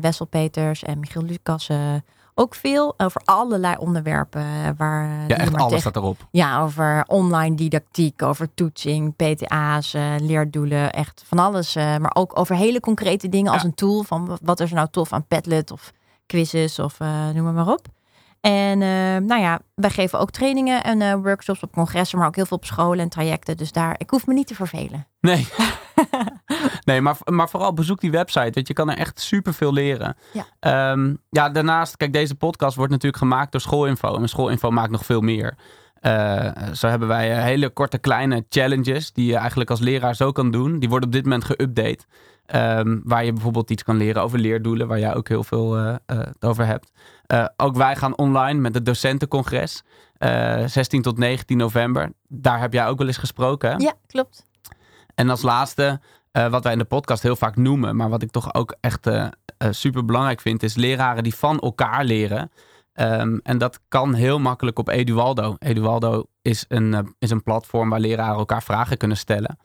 Wessel 0.00 0.26
Peters 0.26 0.82
en 0.82 0.98
Michiel 1.00 1.22
Lucas 1.22 1.68
eh, 1.68 1.78
ook 2.38 2.54
veel 2.54 2.94
over 2.96 3.20
allerlei 3.24 3.76
onderwerpen. 3.78 4.42
eh, 4.42 4.68
waar 4.76 5.04
eh, 5.10 5.28
Ja, 5.28 5.36
echt 5.36 5.54
alles 5.54 5.64
tegen- 5.66 5.80
staat 5.80 5.96
erop. 5.96 6.26
Ja, 6.30 6.60
over 6.62 7.04
online 7.06 7.56
didactiek, 7.56 8.22
over 8.22 8.54
toetsing, 8.54 9.16
PTA's, 9.16 9.94
eh, 9.94 10.14
leerdoelen, 10.18 10.92
echt 10.92 11.22
van 11.26 11.38
alles. 11.38 11.74
maar 11.74 12.10
ook 12.14 12.38
over 12.38 12.56
hele 12.56 12.80
concrete 12.80 13.28
dingen 13.28 13.52
als 13.52 13.64
een 13.64 13.74
tool 13.74 14.02
van 14.02 14.38
wat 14.42 14.60
is 14.60 14.68
er 14.70 14.76
nou 14.76 14.88
tof 14.90 15.12
aan 15.12 15.26
Padlet 15.26 15.70
of 15.70 15.92
quizzes 16.26 16.78
of 16.78 16.98
noem 17.34 17.42
maar, 17.44 17.52
maar 17.52 17.68
op. 17.68 17.86
En 18.40 18.78
nou 19.26 19.40
ja, 19.40 19.58
wij 19.74 19.90
geven 19.90 20.18
ook 20.18 20.30
trainingen 20.30 20.84
en 20.84 21.22
workshops 21.22 21.62
op 21.62 21.72
congressen, 21.72 22.18
maar 22.18 22.26
ook 22.26 22.36
heel 22.36 22.46
veel 22.46 22.56
op 22.56 22.64
scholen 22.64 22.98
en 22.98 23.08
trajecten. 23.08 23.56
Dus 23.56 23.72
daar, 23.72 23.94
ik 23.98 24.10
hoef 24.10 24.26
me 24.26 24.34
niet 24.34 24.46
te 24.46 24.54
vervelen. 24.54 25.06
Nee, 25.20 25.46
nee 26.86 27.00
maar, 27.00 27.16
maar 27.24 27.48
vooral 27.48 27.72
bezoek 27.72 28.00
die 28.00 28.10
website, 28.10 28.50
want 28.54 28.68
je 28.68 28.74
kan 28.74 28.90
er 28.90 28.98
echt 28.98 29.20
superveel 29.20 29.72
leren. 29.72 30.16
Ja. 30.32 30.44
Ehm, 30.60 31.14
ja, 31.30 31.48
daarnaast, 31.50 31.96
kijk, 31.96 32.12
deze 32.12 32.34
podcast 32.34 32.76
wordt 32.76 32.92
natuurlijk 32.92 33.22
gemaakt 33.22 33.52
door 33.52 33.60
Schoolinfo. 33.60 34.16
En 34.16 34.28
Schoolinfo 34.28 34.70
maakt 34.70 34.90
nog 34.90 35.04
veel 35.04 35.20
meer. 35.20 35.54
Eh, 36.00 36.50
zo 36.72 36.88
hebben 36.88 37.08
wij 37.08 37.36
eh, 37.36 37.42
hele 37.42 37.68
korte 37.70 37.98
kleine 37.98 38.44
challenges 38.48 39.12
die 39.12 39.26
je 39.26 39.36
eigenlijk 39.36 39.70
als 39.70 39.80
leraar 39.80 40.14
zo 40.16 40.32
kan 40.32 40.50
doen. 40.50 40.78
Die 40.78 40.88
worden 40.88 41.08
op 41.08 41.14
dit 41.14 41.22
moment 41.24 41.44
geüpdate. 41.44 42.04
Ehm, 42.46 42.98
waar 43.04 43.24
je 43.24 43.32
bijvoorbeeld 43.32 43.70
iets 43.70 43.82
kan 43.82 43.96
leren 43.96 44.22
over 44.22 44.38
leerdoelen, 44.38 44.88
waar 44.88 44.98
jij 44.98 45.14
ook 45.14 45.28
heel 45.28 45.44
veel 45.44 45.76
eh, 45.76 45.94
over 46.40 46.66
hebt. 46.66 46.90
Ook 47.56 47.76
wij 47.76 47.96
gaan 47.96 48.16
online 48.16 48.60
met 48.60 48.74
het 48.74 48.86
docentencongres. 48.86 49.82
eh 50.18 50.62
16 50.66 51.02
tot 51.02 51.18
19 51.18 51.56
november. 51.56 52.12
Daar 52.28 52.60
heb 52.60 52.72
jij 52.72 52.86
ook 52.86 52.98
wel 52.98 53.06
eens 53.06 53.16
gesproken. 53.16 53.70
hè? 53.70 53.76
Ja, 53.76 53.92
klopt. 54.06 54.46
En 55.14 55.30
als 55.30 55.42
laatste, 55.42 56.00
eh, 56.36 56.50
wat 56.50 56.62
wij 56.62 56.72
in 56.72 56.78
de 56.78 56.84
podcast 56.84 57.22
heel 57.22 57.36
vaak 57.36 57.56
noemen, 57.56 57.96
maar 57.96 58.08
wat 58.08 58.22
ik 58.22 58.30
toch 58.30 58.54
ook 58.54 58.76
echt 58.80 59.08
super 59.70 60.04
belangrijk 60.04 60.40
vind, 60.40 60.62
is 60.62 60.74
leraren 60.74 61.22
die 61.22 61.34
van 61.34 61.58
elkaar 61.58 62.04
leren. 62.04 62.50
Ehm, 62.96 63.38
en 63.42 63.58
dat 63.58 63.80
kan 63.88 64.14
heel 64.14 64.38
makkelijk 64.38 64.78
op 64.78 64.88
Edualdo. 64.88 65.56
Edualdo 65.58 66.24
is 66.42 66.64
een, 66.68 66.94
eh, 66.94 67.00
is 67.18 67.30
een 67.30 67.42
platform 67.42 67.88
waar 67.88 68.00
leraren 68.00 68.36
elkaar 68.36 68.62
vragen 68.62 68.96
kunnen 68.96 69.16
stellen. 69.16 69.58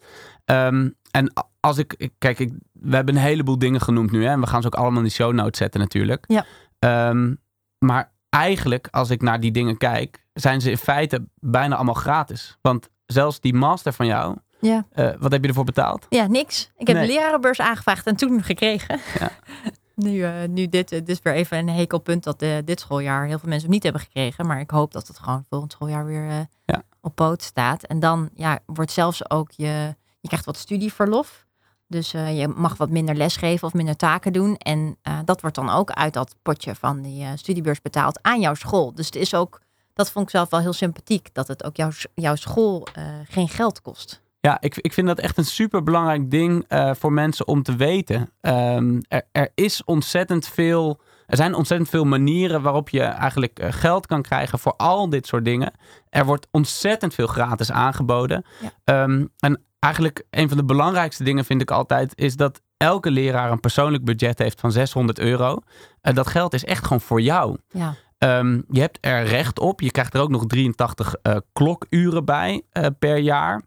Ehm, 0.46 0.90
en 1.12 1.34
als 1.60 1.78
ik, 1.78 2.10
kijk, 2.18 2.40
ik, 2.40 2.52
we 2.72 2.96
hebben 2.96 3.16
een 3.16 3.22
heleboel 3.22 3.58
dingen 3.58 3.82
genoemd 3.82 4.12
nu, 4.12 4.24
hè, 4.24 4.32
en 4.32 4.40
we 4.40 4.48
gaan 4.48 4.62
ze 4.62 4.68
ook 4.68 4.76
allemaal 4.76 5.00
in 5.00 5.06
de 5.06 5.12
show 5.12 5.34
notes 5.34 5.58
zetten 5.58 5.80
natuurlijk. 5.80 6.26
Ja. 6.28 6.46
Ehm, 6.80 7.36
maar 7.78 8.12
eigenlijk, 8.30 8.88
als 8.92 9.10
ik 9.10 9.22
naar 9.22 9.40
die 9.40 9.52
dingen 9.52 9.78
kijk, 9.78 10.26
zijn 10.34 10.62
ze 10.62 10.70
in 10.70 10.78
feite 10.78 11.26
bijna 11.40 11.76
allemaal 11.76 11.94
gratis. 11.94 12.58
Want 12.62 12.90
zelfs 13.06 13.40
die 13.40 13.54
master 13.54 13.94
van 13.94 14.06
jou, 14.06 14.38
Ja. 14.62 14.86
eh, 14.91 15.10
wat 15.19 15.32
heb 15.32 15.41
je 15.41 15.47
ervoor 15.47 15.63
betaald? 15.63 16.06
Ja, 16.10 16.28
niks. 16.28 16.71
Ik 16.78 16.88
heb 16.88 16.95
Nee. 16.95 17.06
een 17.08 17.13
lerarenbeurs 17.13 17.60
aangevraagd 17.60 18.06
en 18.08 18.15
toen 18.15 18.43
gekregen. 18.43 19.00
Ja. 19.19 19.32
nu, 20.06 20.24
eh, 20.24 20.32
nu 20.50 20.67
dit, 20.69 20.91
eh, 20.91 21.00
dit 21.00 21.10
is 21.10 21.19
weer 21.24 21.34
even 21.34 21.58
een 21.58 21.69
hekelpunt 21.69 22.24
dat 22.24 22.39
dit 22.65 22.80
schooljaar 22.80 23.26
heel 23.26 23.39
veel 23.39 23.50
mensen 23.50 23.65
hem 23.65 23.74
niet 23.74 23.84
hebben 23.84 24.02
gekregen. 24.02 24.45
Maar 24.47 24.60
ik 24.60 24.69
hoop 24.71 24.91
dat 24.91 25.08
het 25.08 25.19
gewoon 25.19 25.45
volgend 25.50 25.71
schooljaar 25.71 26.06
weer 26.06 26.47
Ja. 26.65 26.84
op 27.02 27.15
poot 27.15 27.41
staat. 27.41 27.84
En 27.84 28.00
dan 28.00 28.30
ja, 28.36 28.60
wordt 28.65 28.91
zelfs 28.91 29.30
ook 29.30 29.52
je, 29.52 29.95
je 30.19 30.28
krijgt 30.28 30.45
wat 30.45 30.58
studieverlof. 30.58 31.45
Dus 31.88 32.12
je 32.12 32.54
mag 32.56 32.78
wat 32.78 32.89
minder 32.89 33.15
lesgeven 33.15 33.67
of 33.67 33.74
minder 33.74 33.95
taken 33.95 34.34
doen. 34.34 34.56
En 34.56 34.97
dat 35.26 35.41
wordt 35.41 35.56
dan 35.56 35.69
ook 35.69 35.91
uit 35.91 36.13
dat 36.13 36.36
potje 36.41 36.76
van 36.76 37.02
die 37.02 37.26
studiebeurs 37.36 37.82
betaald 37.82 38.19
aan 38.21 38.39
jouw 38.39 38.54
school. 38.54 38.93
Dus 38.93 39.06
het 39.06 39.15
is 39.15 39.34
ook, 39.34 39.62
dat 39.93 40.12
vond 40.12 40.26
ik 40.26 40.32
zelf 40.32 40.50
wel 40.50 40.60
heel 40.60 40.74
sympathiek, 40.74 41.30
dat 41.34 41.47
het 41.47 41.63
ook 41.63 41.76
jouw, 41.76 41.89
jouw 42.13 42.36
school 42.36 42.88
geen 43.30 43.50
geld 43.50 43.82
kost. 43.82 44.21
Ja, 44.42 44.58
ik, 44.62 44.78
ik 44.78 44.94
vind 44.94 45.08
dat 45.08 45.20
echt 45.20 45.38
een 45.38 45.46
super 45.46 45.84
belangrijk 45.84 46.32
ding 46.32 46.66
eh, 46.68 46.92
voor 46.94 47.14
mensen 47.14 47.48
om 47.48 47.64
te 47.64 47.76
weten. 47.76 48.30
Ehm, 48.42 49.00
er, 49.08 49.22
er 49.32 49.50
is 49.56 49.84
ontzettend 49.84 50.48
veel. 50.48 51.02
Er 51.28 51.38
zijn 51.38 51.54
ontzettend 51.54 51.90
veel 51.90 52.04
manieren 52.04 52.62
waarop 52.62 52.90
je 52.90 53.02
eigenlijk 53.02 53.60
eh, 53.60 53.72
geld 53.72 54.06
kan 54.06 54.22
krijgen 54.22 54.60
voor 54.60 54.74
al 54.78 55.10
dit 55.10 55.28
soort 55.28 55.46
dingen. 55.46 55.74
Er 56.10 56.26
wordt 56.26 56.48
ontzettend 56.52 57.14
veel 57.14 57.28
gratis 57.28 57.72
aangeboden. 57.72 58.46
Ja. 58.62 58.72
Ehm, 58.84 59.26
en 59.40 59.64
eigenlijk 59.80 60.24
een 60.30 60.48
van 60.48 60.58
de 60.58 60.66
belangrijkste 60.66 61.24
dingen 61.24 61.46
vind 61.46 61.62
ik 61.62 61.72
altijd 61.72 62.12
is 62.16 62.36
dat 62.36 62.62
elke 62.78 63.12
leraar 63.12 63.52
een 63.52 63.60
persoonlijk 63.60 64.04
budget 64.04 64.40
heeft 64.40 64.60
van 64.60 64.72
600 64.72 65.20
euro. 65.20 65.60
En 66.02 66.16
dat 66.16 66.28
geld 66.28 66.54
is 66.54 66.66
echt 66.66 66.84
gewoon 66.84 67.02
voor 67.02 67.22
jou. 67.22 67.58
Ja, 67.70 67.96
Ehm, 68.22 68.62
je 68.70 68.80
hebt 68.80 68.98
er 69.02 69.24
recht 69.24 69.60
op. 69.60 69.82
Je 69.82 69.92
krijgt 69.92 70.14
er 70.14 70.22
ook 70.22 70.30
nog 70.30 70.46
83 70.46 71.16
eh, 71.22 71.36
klokuren 71.54 72.26
bij 72.26 72.62
per 73.00 73.18
jaar. 73.18 73.62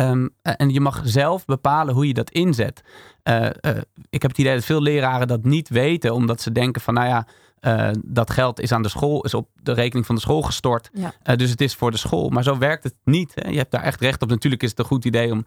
Ehm, 0.00 0.28
eh, 0.42 0.52
en 0.56 0.70
je 0.70 0.80
mag 0.80 1.00
zelf 1.04 1.44
bepalen 1.44 1.94
hoe 1.94 2.06
je 2.06 2.14
dat 2.14 2.30
inzet. 2.30 2.82
Eh, 3.22 3.46
eh, 3.46 3.52
ik 4.10 4.22
heb 4.22 4.30
het 4.30 4.38
idee 4.38 4.54
dat 4.54 4.64
veel 4.64 4.82
leraren 4.82 5.28
dat 5.28 5.44
niet 5.44 5.68
weten, 5.68 6.14
omdat 6.14 6.40
ze 6.40 6.52
denken 6.52 6.82
van, 6.82 6.94
nou 6.94 7.08
ja, 7.08 7.26
dat 8.04 8.30
geld 8.30 8.60
is 8.60 8.72
aan 8.72 8.82
de 8.82 8.88
school, 8.88 9.24
is 9.24 9.34
op 9.34 9.48
de 9.62 9.72
rekening 9.72 10.06
van 10.06 10.14
de 10.14 10.20
school 10.20 10.42
gestort. 10.42 10.90
Ja. 10.92 11.36
Dus 11.36 11.50
het 11.50 11.60
is 11.60 11.74
voor 11.74 11.90
de 11.90 11.96
school. 11.96 12.28
Maar 12.28 12.42
zo 12.42 12.58
werkt 12.58 12.84
het 12.84 12.94
niet. 13.04 13.32
Hè? 13.34 13.48
Je 13.48 13.56
hebt 13.56 13.70
daar 13.70 13.82
echt 13.82 14.00
recht 14.00 14.22
op. 14.22 14.28
Natuurlijk 14.28 14.62
is 14.62 14.70
het 14.70 14.78
een 14.78 14.84
goed 14.84 15.04
idee 15.04 15.32
om 15.32 15.44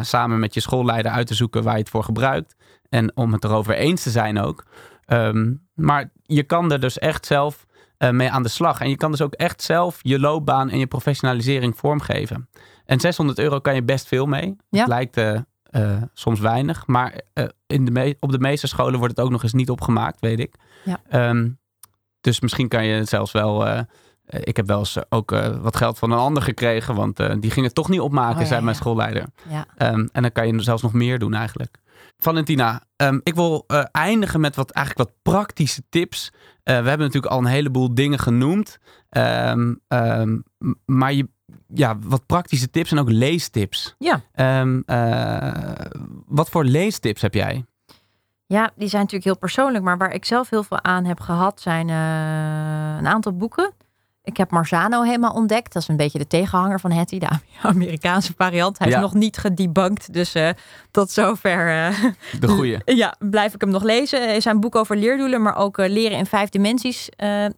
samen 0.00 0.38
met 0.38 0.54
je 0.54 0.60
schoolleider 0.60 1.12
uit 1.12 1.26
te 1.26 1.34
zoeken 1.34 1.62
waar 1.62 1.72
je 1.72 1.80
het 1.80 1.88
voor 1.88 2.04
gebruikt. 2.04 2.56
En 2.88 3.16
om 3.16 3.32
het 3.32 3.44
erover 3.44 3.74
eens 3.74 4.02
te 4.02 4.10
zijn 4.10 4.38
ook. 4.38 4.64
Ehm, 5.04 5.54
maar 5.74 6.10
je 6.22 6.42
kan 6.42 6.72
er 6.72 6.80
dus 6.80 6.98
echt 6.98 7.26
zelf 7.26 7.66
mee 8.10 8.30
aan 8.30 8.42
de 8.42 8.48
slag. 8.48 8.80
En 8.80 8.88
je 8.88 8.96
kan 8.96 9.10
dus 9.10 9.22
ook 9.22 9.34
echt 9.34 9.62
zelf 9.62 9.98
je 10.02 10.20
loopbaan 10.20 10.70
en 10.70 10.78
je 10.78 10.86
professionalisering 10.86 11.76
vormgeven. 11.76 12.48
En 12.86 13.00
600 13.00 13.38
euro 13.38 13.60
kan 13.60 13.74
je 13.74 13.82
best 13.82 14.06
veel 14.06 14.26
mee. 14.26 14.56
Ja. 14.68 14.78
Het 14.78 14.88
lijkt 14.88 15.16
eh, 15.16 15.34
eh, 15.62 16.02
soms 16.12 16.40
weinig. 16.40 16.86
Maar 16.86 17.20
eh, 17.32 17.44
in 17.66 17.84
de 17.84 18.16
op 18.20 18.32
de 18.32 18.38
meeste 18.38 18.66
scholen 18.66 18.98
wordt 18.98 19.16
het 19.16 19.24
ook 19.26 19.32
nog 19.32 19.42
eens 19.42 19.52
niet 19.52 19.70
opgemaakt, 19.70 20.20
weet 20.20 20.38
ik. 20.38 20.54
Ja. 20.84 21.00
Ehm, 21.08 21.48
dus 22.20 22.40
misschien 22.40 22.68
kan 22.68 22.84
je 22.84 23.04
zelfs 23.04 23.32
wel... 23.32 23.84
ik 24.26 24.56
heb 24.56 24.66
wel 24.66 24.78
eens 24.78 24.98
ook 25.08 25.30
wat 25.60 25.76
geld 25.76 25.98
van 25.98 26.10
een 26.10 26.18
ander 26.18 26.42
gekregen. 26.42 26.94
Want 26.94 27.16
die 27.16 27.50
ging 27.50 27.66
het 27.66 27.74
toch 27.74 27.88
niet 27.88 28.00
opmaken, 28.00 28.34
Oh, 28.34 28.40
ja, 28.40 28.46
zei 28.46 28.62
mijn 28.62 28.76
schoolleider. 28.76 29.26
ja. 29.48 29.66
Ehm, 29.76 30.06
en 30.12 30.22
dan 30.22 30.32
kan 30.32 30.46
je 30.46 30.62
zelfs 30.62 30.82
nog 30.82 30.92
meer 30.92 31.18
doen 31.18 31.34
eigenlijk. 31.34 31.76
Valentina, 32.18 32.82
ehm, 32.96 33.18
ik 33.22 33.34
wil 33.34 33.66
eindigen 33.92 34.40
met 34.40 34.56
wat, 34.56 34.70
eigenlijk 34.70 35.08
wat 35.08 35.18
praktische 35.34 35.82
tips. 35.88 36.32
We 36.62 36.72
hebben 36.72 36.98
natuurlijk 36.98 37.32
al 37.32 37.38
een 37.38 37.46
heleboel 37.46 37.94
dingen 37.94 38.18
genoemd. 38.18 38.78
Maar 40.84 41.12
je, 41.12 41.28
ja, 41.74 41.98
wat 42.00 42.26
praktische 42.26 42.70
tips 42.70 42.90
en 42.92 42.98
ook 42.98 43.10
leestips. 43.10 43.94
Ja. 43.98 44.20
Ehm, 44.32 44.80
eh, 44.86 45.72
wat 46.26 46.48
voor 46.48 46.64
leestips 46.64 47.22
heb 47.22 47.34
jij? 47.34 47.64
Ja, 48.46 48.70
die 48.76 48.88
zijn 48.88 49.00
natuurlijk 49.02 49.24
heel 49.24 49.38
persoonlijk, 49.38 49.84
maar 49.84 49.98
waar 49.98 50.12
ik 50.12 50.24
zelf 50.24 50.50
heel 50.50 50.62
veel 50.62 50.82
aan 50.82 51.04
heb 51.04 51.20
gehad 51.20 51.60
zijn 51.60 51.88
eh, 51.88 52.98
een 52.98 53.06
aantal 53.06 53.36
boeken. 53.36 53.72
Ik 54.22 54.36
heb 54.36 54.50
Marzano 54.50 55.02
helemaal 55.02 55.32
ontdekt. 55.32 55.72
Dat 55.72 55.82
is 55.82 55.88
een 55.88 55.96
beetje 55.96 56.18
de 56.18 56.26
tegenhanger 56.26 56.80
van 56.80 56.90
Hattie, 56.92 57.20
de 57.20 57.28
Amerikaanse 57.62 58.32
variant. 58.36 58.78
Hij 58.78 58.88
Ja. 58.88 58.94
is 58.96 59.00
nog 59.02 59.14
niet 59.14 59.36
gedebunked, 59.36 60.12
dus 60.12 60.34
eh, 60.34 60.48
tot 60.90 61.10
zover 61.10 61.64
De 62.40 62.48
goeie. 62.48 62.78
ja, 63.02 63.14
blijf 63.18 63.54
ik 63.54 63.60
hem 63.60 63.70
nog 63.70 63.82
lezen. 63.82 64.46
Een 64.50 64.60
boek 64.60 64.74
over 64.76 64.96
leerdoelen, 64.96 65.42
maar 65.42 65.56
ook 65.56 65.76
leren 65.76 66.18
in 66.18 66.26
vijf 66.26 66.48
dimensies. 66.48 67.08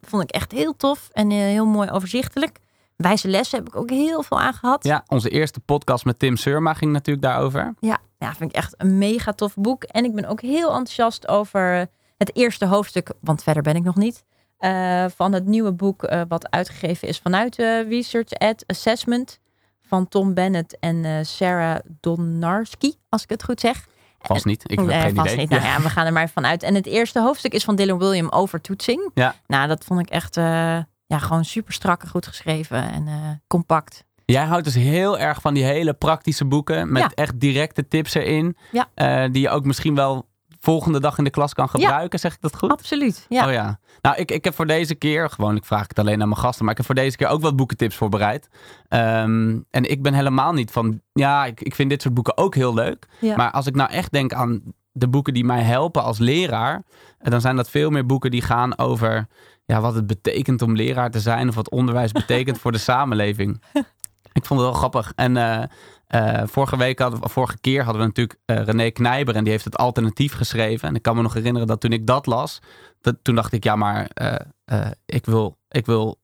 vond 0.03 0.23
ik 0.23 0.31
echt 0.31 0.53
heel 0.53 0.77
tof 0.77 1.09
en 1.13 1.31
heel 1.31 1.67
mooi 1.67 1.91
overzichtelijk. 1.91 2.59
Wijze 2.99 3.29
lessen 3.29 3.59
heb 3.59 3.69
ik 3.69 3.77
ook 3.77 3.91
heel 3.91 4.23
veel 4.23 4.41
aan 4.41 4.53
gehad. 4.55 4.85
Ja, 4.85 5.05
onze 5.07 5.29
eerste 5.31 5.61
podcast 5.61 6.05
met 6.05 6.19
Tim 6.19 6.37
Surma 6.37 6.75
ging 6.75 6.93
natuurlijk 6.93 7.27
daarover. 7.27 7.75
Ja, 7.81 7.99
ja, 8.19 8.35
vind 8.35 8.51
ik 8.51 8.57
echt 8.57 8.75
een 8.77 8.99
mega 8.99 9.33
tof 9.33 9.55
boek. 9.55 9.83
En 9.83 10.05
ik 10.05 10.15
ben 10.15 10.25
ook 10.25 10.41
heel 10.41 10.69
enthousiast 10.69 11.29
over 11.29 11.87
het 12.17 12.37
eerste 12.37 12.67
hoofdstuk, 12.67 13.13
want 13.21 13.43
verder 13.43 13.63
ben 13.63 13.77
ik 13.77 13.83
nog 13.83 13.97
niet. 13.97 14.25
eh, 14.59 15.05
van 15.17 15.33
het 15.33 15.47
nieuwe 15.47 15.73
boek 15.73 16.03
eh, 16.03 16.21
wat 16.29 16.51
uitgegeven 16.51 17.09
is 17.09 17.19
vanuit 17.19 17.59
eh, 17.59 17.89
Research 17.89 18.33
at 18.33 18.65
Assessment. 18.67 19.39
Van 19.83 20.09
Tom 20.09 20.35
Bennett 20.35 20.79
en 20.81 21.27
Sarah 21.27 21.79
Donarski, 22.01 22.95
als 23.09 23.23
ik 23.23 23.29
het 23.31 23.45
goed 23.45 23.61
zeg. 23.61 23.87
Vast 24.19 24.45
niet. 24.45 24.71
Ik 24.71 24.79
heb 24.79 24.89
geen 24.89 25.15
vast 25.15 25.27
idee. 25.33 25.37
niet. 25.41 25.51
Nou 25.51 25.63
ja, 25.63 25.81
we 25.81 25.89
gaan 25.91 26.07
er 26.07 26.13
maar 26.13 26.29
vanuit. 26.31 26.63
En 26.63 26.75
het 26.75 26.87
eerste 26.87 27.21
hoofdstuk 27.21 27.53
is 27.53 27.65
van 27.65 27.77
Dylan 27.77 27.99
William 27.99 28.29
over 28.29 28.61
toetsing. 28.61 29.11
Ja. 29.15 29.35
Nou, 29.47 29.69
dat 29.69 29.85
vond 29.85 30.01
ik 30.01 30.11
echt 30.11 30.37
ja, 31.09 31.19
gewoon 31.19 31.45
super 31.45 31.73
strak 31.73 32.03
en 32.03 32.09
goed 32.09 32.27
geschreven 32.27 32.91
en 32.93 33.07
eh, 33.07 33.15
compact. 33.47 34.05
Jij 34.25 34.45
houdt 34.45 34.65
dus 34.65 34.75
heel 34.75 35.19
erg 35.19 35.41
van 35.41 35.55
die 35.55 35.65
hele 35.65 35.95
praktische 35.95 36.45
boeken. 36.45 36.93
Met 36.93 37.03
Ja. 37.03 37.11
echt 37.15 37.41
directe 37.41 37.89
tips 37.89 38.15
erin. 38.15 38.57
Ja. 38.73 38.89
eh, 38.95 39.25
die 39.33 39.43
je 39.43 39.49
ook 39.51 39.65
misschien 39.65 39.95
wel 39.95 40.29
volgende 40.61 41.01
dag 41.01 41.19
in 41.19 41.25
de 41.25 41.31
klas 41.31 41.55
kan 41.55 41.69
gebruiken. 41.69 42.19
Zeg 42.19 42.35
ik 42.35 42.41
dat 42.41 42.57
goed? 42.57 42.71
Absoluut. 42.71 43.27
Ja. 43.29 43.47
Oh 43.47 43.53
ja. 43.53 43.79
Nou, 44.03 44.17
ik, 44.17 44.31
ik 44.31 44.45
heb 44.45 44.55
voor 44.55 44.67
deze 44.67 44.95
keer, 44.95 45.31
gewoon 45.31 45.57
ik 45.57 45.65
vraag 45.65 45.89
het 45.89 45.99
alleen 45.99 46.23
aan 46.23 46.29
mijn 46.29 46.41
gasten, 46.41 46.63
maar 46.63 46.71
ik 46.73 46.77
heb 46.77 46.87
voor 46.87 46.95
deze 46.95 47.17
keer 47.17 47.27
ook 47.29 47.41
wat 47.41 47.57
boekentips 47.57 47.97
voorbereid. 47.97 48.49
Ehm, 48.89 49.59
en 49.71 49.91
ik 49.91 50.03
ben 50.03 50.15
helemaal 50.15 50.53
niet 50.53 50.71
van, 50.71 51.01
ja, 51.13 51.45
ik, 51.47 51.61
ik 51.61 51.75
vind 51.75 51.91
dit 51.91 52.03
soort 52.03 52.15
boeken 52.15 52.37
ook 52.37 52.55
heel 52.55 52.75
leuk. 52.75 53.07
Ja. 53.21 53.37
Maar 53.37 53.51
als 53.51 53.67
ik 53.67 53.75
nou 53.75 53.91
echt 53.91 54.13
denk 54.13 54.33
aan 54.33 54.63
de 54.93 55.09
boeken 55.09 55.35
die 55.35 55.45
mij 55.45 55.63
helpen 55.63 56.03
als 56.03 56.19
leraar, 56.19 56.83
eh, 57.19 57.31
dan 57.31 57.41
zijn 57.41 57.57
dat 57.57 57.71
veel 57.71 57.91
meer 57.91 58.07
boeken 58.07 58.31
die 58.31 58.43
gaan 58.43 58.79
over 58.79 59.27
ja, 59.73 59.81
wat 59.81 59.95
het 59.95 60.07
betekent 60.07 60.63
om 60.63 60.77
leraar 60.77 61.11
te 61.11 61.21
zijn 61.21 61.49
of 61.49 61.55
wat 61.55 61.71
onderwijs 61.71 62.13
betekent 62.13 62.59
voor 62.59 62.73
de 62.73 62.79
samenleving. 62.91 63.63
Ik 64.33 64.47
vond 64.47 64.61
het 64.61 64.69
wel 64.69 64.79
grappig. 64.79 65.13
En 65.17 65.37
eh, 65.37 65.63
eh, 66.07 66.47
vorige 66.47 66.77
week 66.77 66.99
hadden 66.99 67.21
we, 67.21 67.29
vorige 67.29 67.59
keer 67.61 67.83
hadden 67.83 68.01
we 68.03 68.07
natuurlijk 68.07 68.39
eh, 68.45 68.63
René 68.63 68.91
Knijber 68.91 69.37
en 69.37 69.43
die 69.43 69.53
heeft 69.53 69.65
het 69.65 69.77
alternatief 69.77 70.33
geschreven. 70.33 70.89
En 70.89 70.95
ik 70.95 71.03
kan 71.03 71.17
me 71.17 71.23
nog 71.23 71.35
herinneren 71.35 71.69
dat 71.69 71.81
toen 71.81 71.93
ik 71.93 72.07
dat 72.07 72.27
las, 72.27 72.63
dat, 73.01 73.17
toen 73.23 73.35
dacht 73.35 73.53
ik, 73.53 73.65
ja, 73.65 73.77
maar 73.77 74.11
ik 75.07 75.27
wil, 75.27 75.59
ik 75.69 75.87
wil 75.87 76.21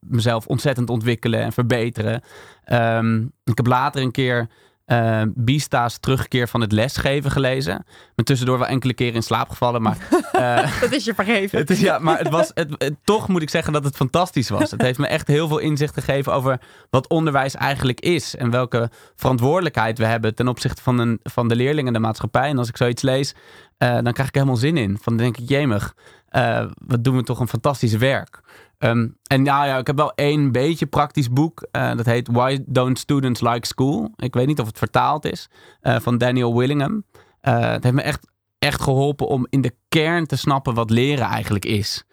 mezelf 0.00 0.46
ontzettend 0.46 0.90
ontwikkelen 0.90 1.40
en 1.40 1.52
verbeteren. 1.52 2.22
Ehm, 2.64 3.22
ik 3.44 3.56
heb 3.56 3.66
later 3.66 4.02
een 4.02 4.10
keer 4.10 4.48
eh 4.92 5.22
Bista's 5.34 5.98
terugkeer 5.98 6.48
van 6.48 6.60
het 6.60 6.72
lesgeven 6.72 7.30
gelezen. 7.30 7.84
Ben 8.14 8.24
tussendoor 8.24 8.58
wel 8.58 8.66
enkele 8.66 8.94
keren 8.94 9.14
in 9.14 9.22
slaap 9.22 9.48
gevallen, 9.48 9.82
maar 9.82 9.96
eh, 10.32 10.80
Dat 10.80 10.92
is 10.92 11.04
je 11.04 11.14
vergeven. 11.14 11.58
het 11.58 11.70
is, 11.70 11.80
ja, 11.80 11.98
maar 11.98 12.18
het 12.18 12.28
was, 12.28 12.50
het, 12.54 12.74
het- 12.78 12.94
toch 13.04 13.28
moet 13.28 13.42
ik 13.42 13.50
zeggen 13.50 13.72
dat 13.72 13.84
het 13.84 13.96
fantastisch 13.96 14.48
was. 14.48 14.70
Het 14.70 14.82
heeft 14.82 14.98
me 14.98 15.06
echt 15.06 15.26
heel 15.26 15.48
veel 15.48 15.58
inzicht 15.58 15.94
gegeven 15.94 16.32
over 16.32 16.60
wat 16.90 17.08
onderwijs 17.08 17.54
eigenlijk 17.54 18.00
is. 18.00 18.36
En 18.36 18.50
welke 18.50 18.90
verantwoordelijkheid 19.16 19.98
we 19.98 20.04
hebben 20.06 20.34
ten 20.34 20.48
opzichte 20.48 20.82
van, 20.82 20.98
een, 20.98 21.20
van 21.22 21.48
de 21.48 21.56
leerlingen 21.56 21.86
en 21.86 21.92
de 22.00 22.06
maatschappij. 22.06 22.48
En 22.48 22.58
als 22.58 22.68
ik 22.68 22.76
zoiets 22.76 23.02
lees, 23.02 23.34
eh, 23.78 23.92
dan 24.02 24.12
krijg 24.12 24.28
ik 24.28 24.34
helemaal 24.34 24.56
zin 24.56 24.76
in. 24.76 24.98
Van 25.02 25.16
dan 25.16 25.16
denk 25.16 25.36
ik, 25.36 25.48
jemig, 25.48 25.94
eh, 26.28 26.64
wat 26.86 27.04
doen 27.04 27.16
we 27.16 27.22
toch 27.22 27.40
een 27.40 27.48
fantastisch 27.48 27.94
werk. 27.96 28.40
Ehm, 28.82 29.08
en 29.22 29.42
nou 29.42 29.66
ja, 29.66 29.76
ik 29.78 29.86
heb 29.86 29.96
wel 29.96 30.14
één 30.14 30.52
beetje 30.52 30.86
praktisch 30.86 31.30
boek. 31.30 31.66
eh, 31.70 31.96
dat 31.96 32.06
heet 32.06 32.28
Why 32.28 32.58
Don't 32.66 32.98
Students 32.98 33.40
Like 33.40 33.66
School? 33.66 34.12
Ik 34.16 34.34
weet 34.34 34.46
niet 34.46 34.60
of 34.60 34.66
het 34.66 34.78
vertaald 34.78 35.24
is. 35.24 35.48
eh, 35.80 36.00
van 36.00 36.18
Daniel 36.18 36.56
Willingham. 36.56 37.04
Eh, 37.40 37.70
het 37.70 37.82
heeft 37.82 37.94
me 37.94 38.02
echt, 38.02 38.26
echt 38.58 38.82
geholpen 38.82 39.26
om 39.26 39.46
in 39.50 39.60
de 39.60 39.74
kern 39.88 40.26
te 40.26 40.36
snappen 40.36 40.74
wat 40.74 40.90
leren 40.90 41.24
eigenlijk 41.26 41.64
is. 41.64 42.04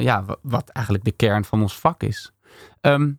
Ja, 0.00 0.24
wa- 0.24 0.36
wat 0.42 0.68
eigenlijk 0.68 1.04
de 1.04 1.12
kern 1.12 1.44
van 1.44 1.60
ons 1.62 1.78
vak 1.78 2.02
is. 2.02 2.32
Ehm, 2.80 3.12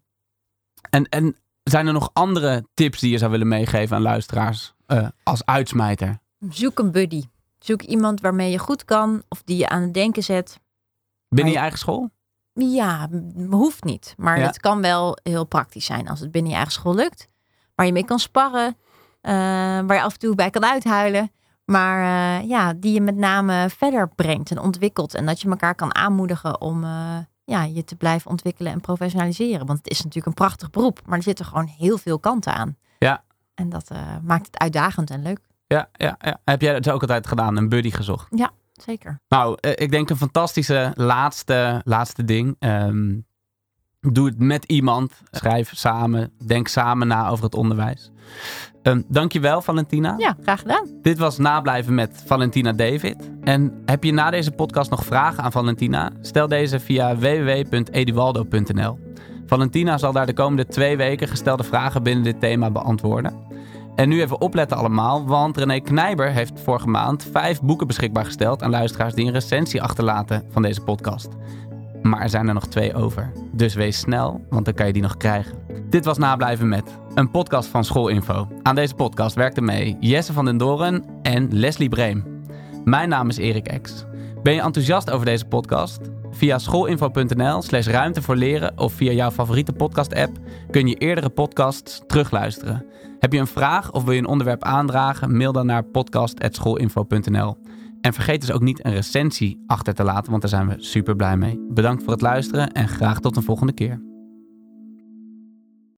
en, 0.90 1.10
en 1.10 1.36
zijn 1.64 1.88
er 1.88 1.94
nog 1.94 2.10
andere 2.14 2.66
tips 2.74 3.00
die 3.00 3.12
je 3.12 3.18
zou 3.18 3.32
willen 3.32 3.48
meegeven 3.48 3.96
aan 3.96 4.02
luisteraars 4.02 4.74
als 5.24 5.46
uitsmijter? 5.46 6.20
Zoek 6.50 6.80
een 6.80 6.92
buddy. 6.92 7.24
Zoek 7.60 7.82
iemand 7.82 8.22
waarmee 8.22 8.52
je 8.52 8.58
goed 8.60 8.86
kan 8.86 9.24
of 9.30 9.42
die 9.44 9.58
je 9.58 9.70
aan 9.70 9.82
het 9.82 9.94
denken 9.94 10.24
zet. 10.24 10.60
Binnen 11.30 11.54
je 11.54 11.60
eigen 11.60 11.80
school? 11.80 12.10
Ja, 12.54 13.10
hoeft 13.50 13.84
niet. 13.84 14.14
Maar 14.18 14.40
Ja. 14.40 14.46
het 14.46 14.60
kan 14.60 14.82
wel 14.82 15.18
heel 15.24 15.46
praktisch 15.46 15.86
zijn 15.86 16.08
als 16.10 16.20
het 16.20 16.32
binnen 16.32 16.50
je 16.52 16.58
eigen 16.58 16.74
school 16.76 16.96
lukt. 16.96 17.28
Waar 17.76 17.86
je 17.86 17.92
mee 17.92 18.06
kan 18.06 18.20
sparren. 18.20 18.78
eh, 19.22 19.32
waar 19.34 19.94
je 19.94 20.02
af 20.02 20.14
en 20.14 20.20
toe 20.20 20.36
bij 20.36 20.50
kan 20.50 20.66
uithuilen. 20.66 21.32
Maar 21.66 22.02
eh, 22.42 22.48
ja, 22.50 22.74
die 22.74 22.94
je 22.94 23.02
met 23.02 23.16
name 23.16 23.70
verder 23.70 24.10
brengt 24.10 24.52
en 24.52 24.60
ontwikkelt. 24.60 25.14
En 25.14 25.26
dat 25.26 25.42
je 25.42 25.50
elkaar 25.50 25.76
kan 25.76 25.96
aanmoedigen 25.96 26.62
om 26.62 26.84
eh, 26.84 27.18
ja, 27.44 27.64
je 27.64 27.84
te 27.84 27.96
blijven 27.96 28.32
ontwikkelen 28.32 28.72
en 28.72 28.82
professionaliseren. 28.82 29.66
Want 29.66 29.78
het 29.78 29.90
is 29.90 29.98
natuurlijk 29.98 30.26
een 30.26 30.34
prachtig 30.34 30.70
beroep. 30.70 31.00
Maar 31.06 31.18
er 31.18 31.24
zitten 31.24 31.46
gewoon 31.46 31.68
heel 31.68 31.98
veel 31.98 32.20
kanten 32.20 32.54
aan. 32.54 32.78
Ja. 33.00 33.24
En 33.56 33.70
dat 33.70 33.90
maakt 34.24 34.46
het 34.46 34.58
uitdagend 34.60 35.10
en 35.10 35.22
leuk. 35.22 35.40
Ja, 35.68 35.90
ja, 35.94 36.16
ja. 36.20 36.40
Heb 36.46 36.62
jij 36.62 36.74
dat 36.80 36.90
ook 36.94 37.02
altijd 37.02 37.28
gedaan? 37.28 37.58
Een 37.58 37.70
buddy 37.70 37.92
gezocht? 37.92 38.28
Zeker. 38.84 39.22
Nou, 39.28 39.58
eh, 39.60 39.72
ik 39.76 39.92
denk 39.92 40.10
een 40.10 40.18
fantastische 40.18 40.92
laatste, 40.96 41.82
laatste 41.84 42.24
ding. 42.24 42.56
Ehm, 42.60 43.16
Doe 44.02 44.26
het 44.26 44.40
met 44.40 44.66
iemand. 44.66 45.22
Schrijf 45.32 45.72
samen. 45.76 46.32
Denk 46.46 46.68
samen 46.68 47.08
na 47.08 47.30
over 47.30 47.44
het 47.44 47.56
onderwijs. 47.56 48.12
Um, 48.84 49.04
dankjewel, 49.08 49.62
Valentina. 49.62 50.16
Ja, 50.18 50.36
graag 50.42 50.60
gedaan. 50.60 50.88
Dit 51.02 51.18
was 51.18 51.38
Nablijven 51.38 51.94
met 51.94 52.24
Valentina 52.26 52.74
David. 52.74 53.32
En 53.44 53.82
heb 53.86 54.04
je 54.04 54.14
na 54.14 54.30
deze 54.30 54.52
podcast 54.52 54.90
nog 54.90 55.06
vragen 55.06 55.44
aan 55.44 55.52
Valentina? 55.52 56.12
Stel 56.22 56.48
deze 56.48 56.80
via 56.80 57.18
www.edualdo.nl. 57.18 59.00
Valentina 59.46 59.98
zal 59.98 60.12
daar 60.12 60.26
de 60.26 60.34
komende 60.34 60.66
twee 60.66 60.98
weken 60.98 61.28
gestelde 61.28 61.64
vragen 61.64 62.04
binnen 62.04 62.24
dit 62.24 62.40
thema 62.40 62.72
beantwoorden. 62.72 63.49
En 64.00 64.10
nu 64.10 64.22
even 64.22 64.42
opletten 64.42 64.78
allemaal, 64.78 65.26
want 65.26 65.58
René 65.58 65.80
Knijber 65.80 66.32
heeft 66.32 66.60
vorige 66.60 66.88
maand 66.88 67.28
vijf 67.32 67.62
boeken 67.62 67.88
beschikbaar 67.88 68.26
gesteld 68.26 68.64
aan 68.64 68.70
luisteraars 68.70 69.14
die 69.14 69.26
een 69.26 69.34
recensie 69.34 69.82
achterlaten 69.82 70.44
van 70.50 70.62
deze 70.62 70.82
podcast. 70.82 71.28
Maar 72.02 72.22
er 72.22 72.30
zijn 72.30 72.48
er 72.48 72.54
nog 72.54 72.68
twee 72.68 72.94
over. 72.94 73.32
Dus 73.52 73.74
wees 73.74 74.00
snel, 74.00 74.46
want 74.50 74.66
dan 74.66 74.74
kan 74.74 74.88
je 74.88 74.94
die 74.94 75.02
nog 75.02 75.18
krijgen. 75.18 75.58
Dit 75.90 76.06
was 76.06 76.18
Nablijven 76.18 76.70
met, 76.70 77.00
een 77.14 77.32
podcast 77.32 77.70
van 77.70 77.84
Schoolinfo. 77.84 78.48
Aan 78.62 78.76
deze 78.76 78.94
podcast 78.96 79.36
werkten 79.36 79.64
mee 79.64 79.98
Jesse 80.00 80.34
van 80.34 80.46
den 80.46 80.58
Doren 80.58 81.04
en 81.22 81.48
Leslie 81.52 81.90
Breem. 81.90 82.44
Mijn 82.84 83.10
naam 83.10 83.30
is 83.30 83.38
Erik 83.38 83.68
Ex. 83.68 84.06
Ben 84.44 84.54
je 84.54 84.62
enthousiast 84.62 85.12
over 85.12 85.26
deze 85.26 85.46
podcast? 85.46 86.00
Via 86.32 86.58
schoolinfo.nl 86.58 87.62
slash 87.62 87.88
ruimte 87.88 88.22
voor 88.22 88.36
leren 88.36 88.78
of 88.78 88.94
via 88.94 89.12
jouw 89.12 89.32
favoriete 89.32 89.74
podcast 89.74 90.16
app 90.16 90.38
kun 90.72 90.88
je 90.88 90.96
eerdere 90.96 91.30
podcasts 91.30 92.02
terugluisteren. 92.08 92.86
Heb 93.20 93.34
je 93.34 93.40
een 93.40 93.48
vraag 93.48 93.92
of 93.92 94.04
wil 94.04 94.14
je 94.14 94.20
een 94.20 94.28
onderwerp 94.28 94.64
aandragen? 94.64 95.38
Mail 95.38 95.52
dan 95.52 95.66
naar 95.66 95.84
podcast.schoolinfo.nl. 95.84 97.58
En 98.02 98.14
vergeet 98.14 98.42
dus 98.42 98.52
ook 98.52 98.62
niet 98.62 98.86
een 98.86 98.94
recensie 98.94 99.64
achter 99.68 99.94
te 99.94 100.04
laten, 100.04 100.30
want 100.30 100.42
daar 100.42 100.52
zijn 100.52 100.68
we 100.68 100.76
super 100.78 101.16
blij 101.16 101.38
mee. 101.38 101.66
Bedankt 101.70 102.04
voor 102.04 102.12
het 102.12 102.22
luisteren 102.22 102.72
en 102.72 102.88
graag 102.88 103.20
tot 103.20 103.36
een 103.36 103.44
volgende 103.44 103.74
keer. 103.74 104.09